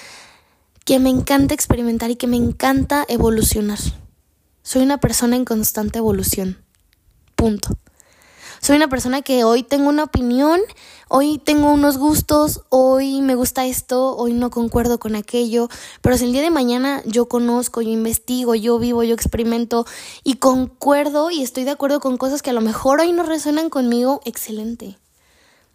que 0.85 0.99
me 0.99 1.09
encanta 1.09 1.55
experimentar 1.55 2.11
y 2.11 2.17
que 2.17 2.27
me 2.27 2.37
encanta 2.37 3.05
evolucionar. 3.07 3.79
Soy 4.65 4.83
una 4.83 4.99
persona 4.99 5.37
en 5.37 5.45
constante 5.45 6.01
evolución. 6.01 6.59
Punto. 7.37 7.79
Soy 8.63 8.77
una 8.77 8.87
persona 8.87 9.23
que 9.23 9.43
hoy 9.43 9.65
tengo 9.65 9.89
una 9.89 10.05
opinión, 10.05 10.61
hoy 11.09 11.39
tengo 11.39 11.73
unos 11.73 11.99
gustos, 11.99 12.61
hoy 12.69 13.21
me 13.21 13.35
gusta 13.35 13.67
esto, 13.67 14.17
hoy 14.17 14.35
no 14.35 14.51
concuerdo 14.51 15.01
con 15.01 15.17
aquello, 15.17 15.69
pero 16.01 16.17
si 16.17 16.27
el 16.27 16.33
día 16.33 16.43
de 16.43 16.51
mañana 16.51 17.03
yo 17.05 17.27
conozco, 17.27 17.83
yo 17.83 17.91
investigo, 17.91 18.55
yo 18.55 18.79
vivo, 18.79 19.03
yo 19.03 19.15
experimento 19.15 19.85
y 20.23 20.35
concuerdo 20.35 21.33
y 21.33 21.43
estoy 21.43 21.65
de 21.65 21.73
acuerdo 21.73 21.99
con 21.99 22.17
cosas 22.19 22.41
que 22.41 22.51
a 22.51 22.53
lo 22.53 22.61
mejor 22.61 23.01
hoy 23.01 23.11
no 23.11 23.25
resuenan 23.25 23.69
conmigo, 23.69 24.21
excelente. 24.25 24.97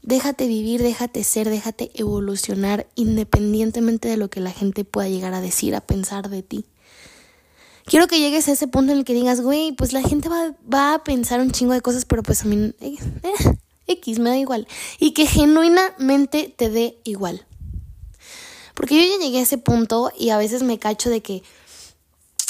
Déjate 0.02 0.48
vivir, 0.48 0.82
déjate 0.82 1.26
ser, 1.26 1.50
déjate 1.50 1.92
evolucionar 1.94 2.88
independientemente 2.96 4.08
de 4.08 4.16
lo 4.16 4.30
que 4.30 4.40
la 4.40 4.52
gente 4.52 4.86
pueda 4.86 5.10
llegar 5.10 5.34
a 5.34 5.42
decir, 5.42 5.76
a 5.76 5.82
pensar 5.82 6.30
de 6.30 6.42
ti. 6.42 6.64
Quiero 7.88 8.08
que 8.08 8.20
llegues 8.20 8.50
a 8.50 8.52
ese 8.52 8.68
punto 8.68 8.92
en 8.92 8.98
el 9.00 9.06
que 9.06 9.14
digas, 9.14 9.40
güey, 9.40 9.72
pues 9.72 9.94
la 9.94 10.02
gente 10.02 10.28
va, 10.28 10.94
a 10.94 11.04
pensar 11.06 11.40
un 11.40 11.52
chingo 11.52 11.72
de 11.72 11.80
cosas, 11.80 12.04
pero 12.04 12.22
pues 12.22 12.42
a 12.42 12.46
mí, 12.46 12.74
eh, 12.82 12.98
eh, 13.24 13.58
X, 13.88 14.20
me 14.20 14.30
da 14.30 14.38
igual. 14.38 14.68
Y 15.00 15.12
que 15.12 15.26
genuinamente 15.26 16.54
te 16.54 16.70
dé 16.70 17.00
igual. 17.06 17.46
Porque 18.74 18.96
yo 18.96 19.10
ya 19.10 19.24
llegué 19.24 19.40
a 19.40 19.44
ese 19.44 19.58
punto 19.58 20.12
y 20.20 20.32
a 20.32 20.38
veces 20.38 20.64
me 20.64 20.78
cacho 20.78 21.10
de 21.10 21.22
que, 21.22 21.44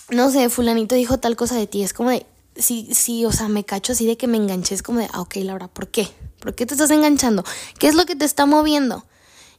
no 0.10 0.32
sé, 0.32 0.50
fulanito 0.50 0.96
dijo 0.96 1.20
tal 1.20 1.36
cosa 1.36 1.56
de 1.56 1.68
ti. 1.68 1.84
Es 1.84 1.94
como 1.94 2.10
de, 2.10 2.26
sí, 2.56 2.90
sí, 2.92 3.24
o 3.24 3.32
sea, 3.32 3.48
me 3.48 3.64
cacho 3.64 3.94
así 3.94 4.08
de 4.08 4.18
que 4.18 4.26
me 4.26 4.38
enganché. 4.38 4.74
Es 4.74 4.82
como 4.82 5.02
de, 5.02 5.08
ah, 5.14 5.22
ok, 5.22 5.36
Laura, 5.44 5.68
¿por 5.68 5.88
qué? 5.90 6.08
¿Por 6.40 6.56
qué 6.56 6.66
te 6.66 6.74
estás 6.74 6.90
enganchando? 6.90 7.46
¿Qué 7.78 7.88
es 7.88 7.94
lo 7.94 8.08
que 8.08 8.16
te 8.16 8.26
está 8.26 8.48
moviendo? 8.48 9.06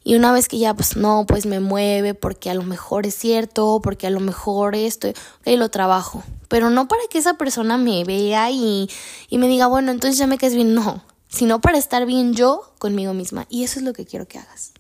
Y 0.09 0.15
una 0.15 0.33
vez 0.33 0.49
que 0.49 0.59
ya, 0.59 0.73
pues 0.73 0.97
no, 0.97 1.27
pues 1.29 1.45
me 1.45 1.61
mueve 1.61 2.15
porque 2.15 2.49
a 2.49 2.55
lo 2.55 2.63
mejor 2.63 3.05
es 3.05 3.15
cierto, 3.15 3.83
porque 3.83 4.07
a 4.07 4.11
lo 4.11 4.21
mejor 4.21 4.75
esto, 4.75 5.13
lo 5.45 5.69
trabajo. 5.69 6.25
Pero 6.49 6.71
no 6.71 6.89
para 6.89 7.03
que 7.11 7.19
esa 7.19 7.35
persona 7.35 7.77
me 7.77 8.05
vea 8.05 8.51
y, 8.51 8.89
y 9.29 9.37
me 9.37 9.49
diga, 9.49 9.67
bueno, 9.67 9.91
entonces 9.91 10.17
ya 10.17 10.27
me 10.27 10.39
quedes 10.39 10.55
bien, 10.55 10.73
no. 10.73 11.05
Sino 11.29 11.61
para 11.61 11.77
estar 11.77 12.07
bien 12.07 12.33
yo 12.33 12.73
conmigo 12.79 13.13
misma. 13.13 13.45
Y 13.51 13.65
eso 13.65 13.81
es 13.81 13.85
lo 13.85 13.93
que 13.93 14.07
quiero 14.07 14.27
que 14.27 14.39
hagas. 14.39 14.73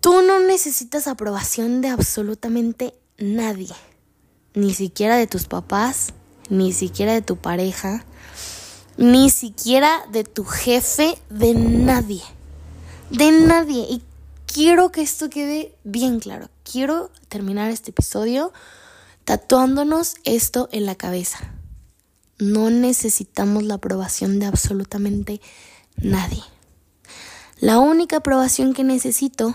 Tú 0.00 0.22
no 0.22 0.40
necesitas 0.40 1.06
aprobación 1.06 1.82
de 1.82 1.88
absolutamente 1.88 2.94
nadie. 3.18 3.74
Ni 4.54 4.72
siquiera 4.72 5.18
de 5.18 5.26
tus 5.26 5.44
papás, 5.44 6.14
ni 6.48 6.72
siquiera 6.72 7.12
de 7.12 7.20
tu 7.20 7.36
pareja, 7.36 8.06
ni 8.96 9.28
siquiera 9.28 10.06
de 10.10 10.24
tu 10.24 10.46
jefe, 10.46 11.18
de 11.28 11.52
nadie. 11.52 12.22
De 13.10 13.30
nadie. 13.32 13.86
Y 13.88 14.02
quiero 14.46 14.90
que 14.90 15.02
esto 15.02 15.30
quede 15.30 15.74
bien 15.84 16.20
claro. 16.20 16.48
Quiero 16.70 17.10
terminar 17.28 17.70
este 17.70 17.90
episodio 17.90 18.52
tatuándonos 19.24 20.16
esto 20.24 20.68
en 20.72 20.86
la 20.86 20.94
cabeza. 20.94 21.38
No 22.38 22.70
necesitamos 22.70 23.64
la 23.64 23.74
aprobación 23.74 24.38
de 24.38 24.46
absolutamente 24.46 25.40
nadie. 25.96 26.42
La 27.60 27.78
única 27.78 28.18
aprobación 28.18 28.74
que 28.74 28.84
necesito 28.84 29.54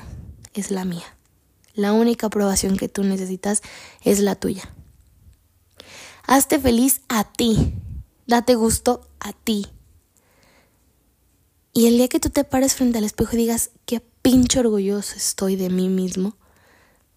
es 0.53 0.71
la 0.71 0.83
mía. 0.83 1.05
La 1.73 1.93
única 1.93 2.27
aprobación 2.27 2.77
que 2.77 2.89
tú 2.89 3.03
necesitas 3.03 3.61
es 4.03 4.19
la 4.19 4.35
tuya. 4.35 4.63
Hazte 6.27 6.59
feliz 6.59 7.01
a 7.07 7.23
ti. 7.23 7.73
Date 8.27 8.55
gusto 8.55 9.07
a 9.19 9.33
ti. 9.33 9.67
Y 11.73 11.87
el 11.87 11.97
día 11.97 12.07
que 12.07 12.19
tú 12.19 12.29
te 12.29 12.43
pares 12.43 12.75
frente 12.75 12.99
al 12.99 13.03
espejo 13.03 13.33
y 13.33 13.37
digas, 13.37 13.71
qué 13.85 13.99
pinche 14.21 14.59
orgulloso 14.59 15.15
estoy 15.15 15.55
de 15.55 15.69
mí 15.69 15.89
mismo, 15.89 16.35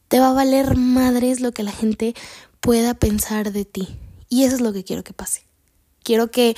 te 0.09 0.19
va 0.19 0.31
a 0.31 0.33
valer 0.33 0.77
madres 0.77 1.41
lo 1.41 1.53
que 1.53 1.63
la 1.63 1.73
gente 1.73 2.15
pueda 2.61 2.95
pensar 2.95 3.53
de 3.53 3.67
ti. 3.67 3.99
Y 4.31 4.45
eso 4.45 4.57
es 4.57 4.63
lo 4.63 4.73
que 4.73 4.83
quiero 4.83 5.05
que 5.05 5.13
pase. 5.13 5.43
Quiero 6.03 6.31
que, 6.31 6.57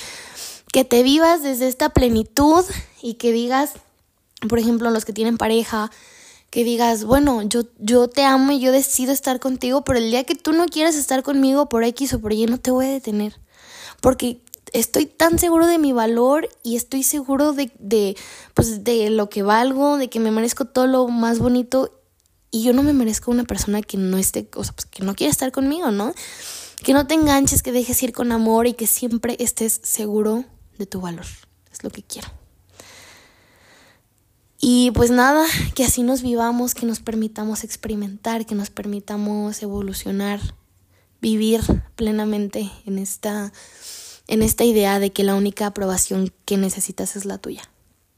que 0.71 0.85
te 0.85 1.03
vivas 1.03 1.43
desde 1.43 1.67
esta 1.67 1.89
plenitud 1.89 2.63
y 3.01 3.15
que 3.15 3.33
digas, 3.33 3.73
por 4.47 4.59
ejemplo, 4.59 4.89
los 4.91 5.03
que 5.03 5.13
tienen 5.13 5.37
pareja, 5.37 5.91
que 6.49 6.63
digas, 6.63 7.03
bueno, 7.03 7.41
yo, 7.43 7.63
yo 7.79 8.07
te 8.07 8.23
amo 8.23 8.53
y 8.53 8.59
yo 8.59 8.71
decido 8.71 9.11
estar 9.11 9.39
contigo, 9.39 9.83
pero 9.83 9.99
el 9.99 10.09
día 10.09 10.23
que 10.23 10.35
tú 10.35 10.53
no 10.53 10.67
quieras 10.67 10.95
estar 10.95 11.21
conmigo 11.21 11.67
por 11.67 11.83
X 11.83 12.13
o 12.13 12.21
por 12.21 12.31
Y, 12.31 12.45
no 12.45 12.59
te 12.59 12.71
voy 12.71 12.85
a 12.85 12.91
detener. 12.91 13.39
Porque 14.01 14.39
estoy 14.73 15.05
tan 15.05 15.39
seguro 15.39 15.67
de 15.67 15.77
mi 15.77 15.91
valor 15.91 16.49
y 16.63 16.75
estoy 16.75 17.03
seguro 17.03 17.53
de, 17.53 17.71
de, 17.79 18.15
pues, 18.53 18.83
de 18.83 19.09
lo 19.09 19.29
que 19.29 19.43
valgo, 19.43 19.97
de 19.97 20.09
que 20.09 20.19
me 20.19 20.31
merezco 20.31 20.65
todo 20.65 20.87
lo 20.87 21.07
más 21.07 21.39
bonito 21.39 21.99
y 22.51 22.63
yo 22.63 22.73
no 22.73 22.83
me 22.83 22.93
merezco 22.93 23.31
una 23.31 23.43
persona 23.43 23.81
que 23.81 23.97
no 23.97 24.17
esté, 24.17 24.49
o 24.55 24.63
sea, 24.63 24.73
pues 24.73 24.85
que 24.85 25.03
no 25.03 25.15
quiera 25.15 25.31
estar 25.31 25.51
conmigo, 25.51 25.91
¿no? 25.91 26.13
Que 26.83 26.93
no 26.93 27.05
te 27.05 27.13
enganches, 27.13 27.61
que 27.61 27.71
dejes 27.71 28.01
ir 28.01 28.13
con 28.13 28.31
amor 28.31 28.67
y 28.67 28.73
que 28.73 28.87
siempre 28.87 29.35
estés 29.39 29.79
seguro 29.83 30.45
de 30.77 30.85
tu 30.85 31.01
valor. 31.01 31.25
Es 31.71 31.83
lo 31.83 31.89
que 31.89 32.01
quiero. 32.01 32.29
Y 34.61 34.91
pues 34.91 35.11
nada, 35.11 35.45
que 35.75 35.85
así 35.85 36.03
nos 36.03 36.21
vivamos, 36.21 36.73
que 36.73 36.85
nos 36.85 36.99
permitamos 36.99 37.63
experimentar, 37.63 38.45
que 38.45 38.55
nos 38.55 38.69
permitamos 38.69 39.61
evolucionar, 39.61 40.41
vivir 41.21 41.61
plenamente 41.95 42.69
en 42.85 42.97
esta 42.97 43.53
en 44.29 44.43
esta 44.43 44.63
idea 44.63 44.99
de 44.99 45.11
que 45.11 45.23
la 45.23 45.35
única 45.35 45.65
aprobación 45.65 46.31
que 46.45 46.55
necesitas 46.55 47.15
es 47.15 47.25
la 47.25 47.39
tuya. 47.39 47.63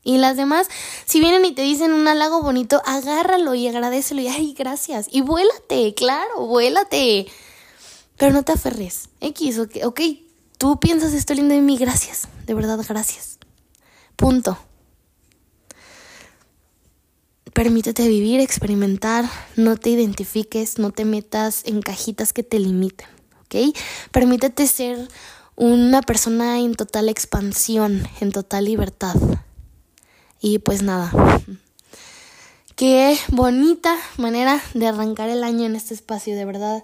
Y 0.04 0.18
las 0.18 0.36
demás, 0.36 0.68
si 1.06 1.20
vienen 1.20 1.46
y 1.46 1.54
te 1.54 1.62
dicen 1.62 1.94
un 1.94 2.08
halago 2.08 2.42
bonito, 2.42 2.82
agárralo 2.86 3.56
y 3.56 3.68
agradecelo 3.68 4.22
y 4.22 4.28
ay, 4.28 4.54
gracias. 4.54 5.08
Y 5.10 5.22
vuélate, 5.22 5.94
claro, 5.94 6.48
vuélate. 6.48 7.28
Pero 8.18 8.34
no 8.34 8.44
te 8.44 8.52
aferres. 8.52 9.10
X, 9.22 9.60
ok, 9.60 10.02
tú 10.58 10.80
piensas 10.80 11.14
esto 11.14 11.34
lindo 11.34 11.56
de 11.56 11.62
mí, 11.62 11.78
gracias. 11.78 12.28
De 12.46 12.54
verdad, 12.54 12.80
gracias. 12.88 13.40
Punto. 14.18 14.58
Permítete 17.54 18.08
vivir, 18.08 18.40
experimentar, 18.42 19.30
no 19.56 19.78
te 19.78 19.92
identifiques, 19.92 20.78
no 20.78 20.92
te 20.92 21.06
metas 21.06 21.64
en 21.66 21.82
cajitas 21.82 22.34
que 22.34 22.44
te 22.44 22.60
limiten, 22.60 23.08
¿ok? 23.42 23.78
Permítete 24.12 24.68
ser 24.68 25.10
una 25.56 26.02
persona 26.02 26.60
en 26.60 26.76
total 26.76 27.10
expansión, 27.10 28.08
en 28.20 28.32
total 28.32 28.66
libertad. 28.66 29.16
Y 30.40 30.60
pues 30.60 30.82
nada, 30.82 31.12
qué 32.76 33.18
bonita 33.30 33.96
manera 34.18 34.62
de 34.74 34.88
arrancar 34.88 35.30
el 35.30 35.44
año 35.44 35.66
en 35.66 35.76
este 35.76 35.94
espacio, 35.94 36.36
de 36.36 36.46
verdad. 36.46 36.84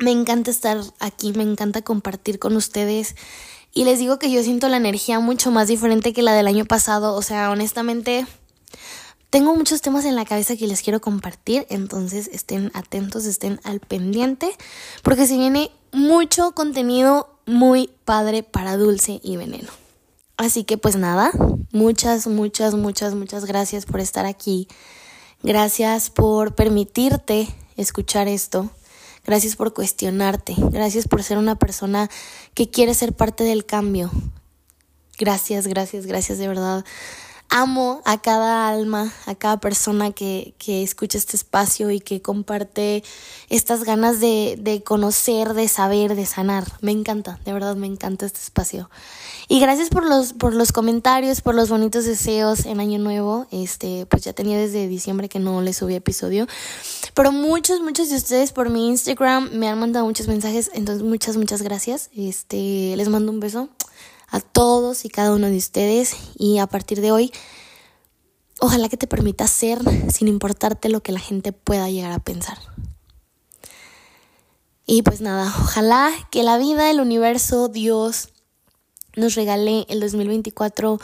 Me 0.00 0.10
encanta 0.12 0.50
estar 0.50 0.80
aquí, 1.00 1.32
me 1.32 1.42
encanta 1.42 1.82
compartir 1.82 2.38
con 2.38 2.54
ustedes. 2.54 3.16
Y 3.72 3.84
les 3.84 3.98
digo 3.98 4.18
que 4.18 4.30
yo 4.30 4.42
siento 4.42 4.68
la 4.68 4.76
energía 4.76 5.20
mucho 5.20 5.50
más 5.50 5.68
diferente 5.68 6.12
que 6.12 6.22
la 6.22 6.34
del 6.34 6.46
año 6.46 6.64
pasado. 6.64 7.14
O 7.14 7.22
sea, 7.22 7.50
honestamente, 7.50 8.26
tengo 9.30 9.54
muchos 9.54 9.82
temas 9.82 10.04
en 10.04 10.14
la 10.14 10.24
cabeza 10.24 10.56
que 10.56 10.66
les 10.66 10.82
quiero 10.82 11.00
compartir. 11.00 11.66
Entonces 11.68 12.28
estén 12.32 12.70
atentos, 12.74 13.24
estén 13.24 13.60
al 13.64 13.80
pendiente. 13.80 14.50
Porque 15.02 15.26
se 15.26 15.36
viene 15.36 15.70
mucho 15.92 16.52
contenido 16.52 17.38
muy 17.46 17.90
padre 18.04 18.42
para 18.42 18.76
dulce 18.76 19.20
y 19.22 19.36
veneno. 19.36 19.70
Así 20.36 20.64
que 20.64 20.78
pues 20.78 20.96
nada, 20.96 21.30
muchas, 21.72 22.26
muchas, 22.26 22.74
muchas, 22.74 23.14
muchas 23.14 23.44
gracias 23.44 23.86
por 23.86 24.00
estar 24.00 24.26
aquí. 24.26 24.68
Gracias 25.42 26.10
por 26.10 26.54
permitirte 26.54 27.48
escuchar 27.76 28.28
esto. 28.28 28.70
Gracias 29.24 29.56
por 29.56 29.74
cuestionarte. 29.74 30.54
Gracias 30.56 31.06
por 31.08 31.22
ser 31.22 31.38
una 31.38 31.56
persona 31.56 32.08
que 32.54 32.70
quiere 32.70 32.94
ser 32.94 33.12
parte 33.12 33.44
del 33.44 33.66
cambio. 33.66 34.10
Gracias, 35.18 35.66
gracias, 35.66 36.06
gracias 36.06 36.38
de 36.38 36.48
verdad 36.48 36.84
amo 37.50 38.02
a 38.04 38.20
cada 38.20 38.68
alma, 38.68 39.12
a 39.26 39.34
cada 39.34 39.58
persona 39.58 40.12
que, 40.12 40.54
que 40.58 40.82
escucha 40.82 41.18
este 41.18 41.36
espacio 41.36 41.90
y 41.90 42.00
que 42.00 42.20
comparte 42.20 43.02
estas 43.48 43.84
ganas 43.84 44.20
de, 44.20 44.56
de, 44.58 44.82
conocer, 44.82 45.54
de 45.54 45.68
saber, 45.68 46.14
de 46.14 46.26
sanar. 46.26 46.64
Me 46.80 46.92
encanta, 46.92 47.40
de 47.44 47.52
verdad 47.52 47.76
me 47.76 47.86
encanta 47.86 48.26
este 48.26 48.40
espacio. 48.40 48.90
Y 49.48 49.60
gracias 49.60 49.88
por 49.88 50.06
los, 50.06 50.34
por 50.34 50.54
los 50.54 50.72
comentarios, 50.72 51.40
por 51.40 51.54
los 51.54 51.70
bonitos 51.70 52.04
deseos 52.04 52.66
en 52.66 52.80
Año 52.80 52.98
Nuevo. 52.98 53.46
Este, 53.50 54.04
pues 54.06 54.24
ya 54.24 54.34
tenía 54.34 54.58
desde 54.58 54.86
diciembre 54.88 55.30
que 55.30 55.38
no 55.38 55.62
les 55.62 55.78
subí 55.78 55.94
episodio. 55.94 56.46
Pero 57.14 57.32
muchos, 57.32 57.80
muchos 57.80 58.10
de 58.10 58.16
ustedes 58.16 58.52
por 58.52 58.68
mi 58.68 58.88
Instagram 58.88 59.50
me 59.54 59.68
han 59.68 59.78
mandado 59.78 60.04
muchos 60.04 60.28
mensajes. 60.28 60.70
Entonces, 60.74 61.02
muchas, 61.02 61.38
muchas 61.38 61.62
gracias. 61.62 62.10
Este, 62.14 62.94
les 62.96 63.08
mando 63.08 63.32
un 63.32 63.40
beso 63.40 63.70
a 64.30 64.40
todos 64.40 65.04
y 65.04 65.08
cada 65.08 65.32
uno 65.32 65.48
de 65.48 65.56
ustedes 65.56 66.16
y 66.36 66.58
a 66.58 66.66
partir 66.66 67.00
de 67.00 67.12
hoy, 67.12 67.32
ojalá 68.60 68.88
que 68.88 68.96
te 68.96 69.06
permita 69.06 69.46
ser 69.46 69.80
sin 70.12 70.28
importarte 70.28 70.88
lo 70.88 71.02
que 71.02 71.12
la 71.12 71.20
gente 71.20 71.52
pueda 71.52 71.88
llegar 71.88 72.12
a 72.12 72.18
pensar. 72.18 72.58
Y 74.86 75.02
pues 75.02 75.20
nada, 75.20 75.52
ojalá 75.60 76.10
que 76.30 76.42
la 76.42 76.56
vida, 76.58 76.90
el 76.90 77.00
universo, 77.00 77.68
Dios 77.68 78.30
nos 79.16 79.34
regale 79.34 79.84
el 79.88 80.00
2024, 80.00 80.98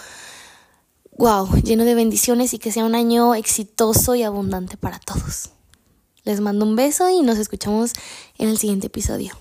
wow, 1.19 1.55
lleno 1.63 1.85
de 1.85 1.95
bendiciones 1.95 2.55
y 2.55 2.59
que 2.59 2.73
sea 2.73 2.85
un 2.85 2.95
año 2.95 3.35
exitoso 3.35 4.15
y 4.15 4.23
abundante 4.23 4.77
para 4.77 4.99
todos. 4.99 5.51
Les 6.25 6.41
mando 6.41 6.65
un 6.65 6.77
beso 6.77 7.11
y 7.11 7.21
nos 7.21 7.39
escuchamos 7.39 7.93
en 8.39 8.49
el 8.49 8.57
siguiente 8.57 8.87
episodio. 8.87 9.35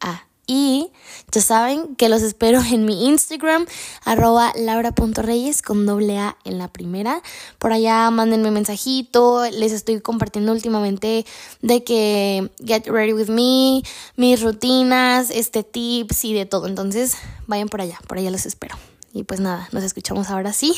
Ah. 0.00 0.29
Y 0.52 0.90
ya 1.30 1.40
saben 1.42 1.94
que 1.94 2.08
los 2.08 2.22
espero 2.22 2.60
en 2.60 2.84
mi 2.84 3.06
Instagram, 3.06 3.66
arroba 4.04 4.52
laura.reyes 4.56 5.62
con 5.62 5.86
doble 5.86 6.18
A 6.18 6.36
en 6.42 6.58
la 6.58 6.66
primera. 6.66 7.22
Por 7.60 7.72
allá 7.72 8.10
mándenme 8.10 8.50
mensajito, 8.50 9.48
les 9.48 9.70
estoy 9.70 10.00
compartiendo 10.00 10.50
últimamente 10.50 11.24
de 11.62 11.84
que 11.84 12.50
get 12.66 12.88
ready 12.88 13.12
with 13.12 13.28
me, 13.28 13.84
mis 14.16 14.42
rutinas, 14.42 15.30
este 15.30 15.62
tips 15.62 16.24
y 16.24 16.34
de 16.34 16.46
todo. 16.46 16.66
Entonces 16.66 17.16
vayan 17.46 17.68
por 17.68 17.80
allá, 17.80 18.00
por 18.08 18.18
allá 18.18 18.32
los 18.32 18.44
espero. 18.44 18.74
Y 19.14 19.22
pues 19.22 19.38
nada, 19.38 19.68
nos 19.70 19.84
escuchamos 19.84 20.30
ahora 20.30 20.52
sí 20.52 20.74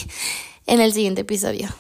en 0.66 0.82
el 0.82 0.92
siguiente 0.92 1.22
episodio. 1.22 1.70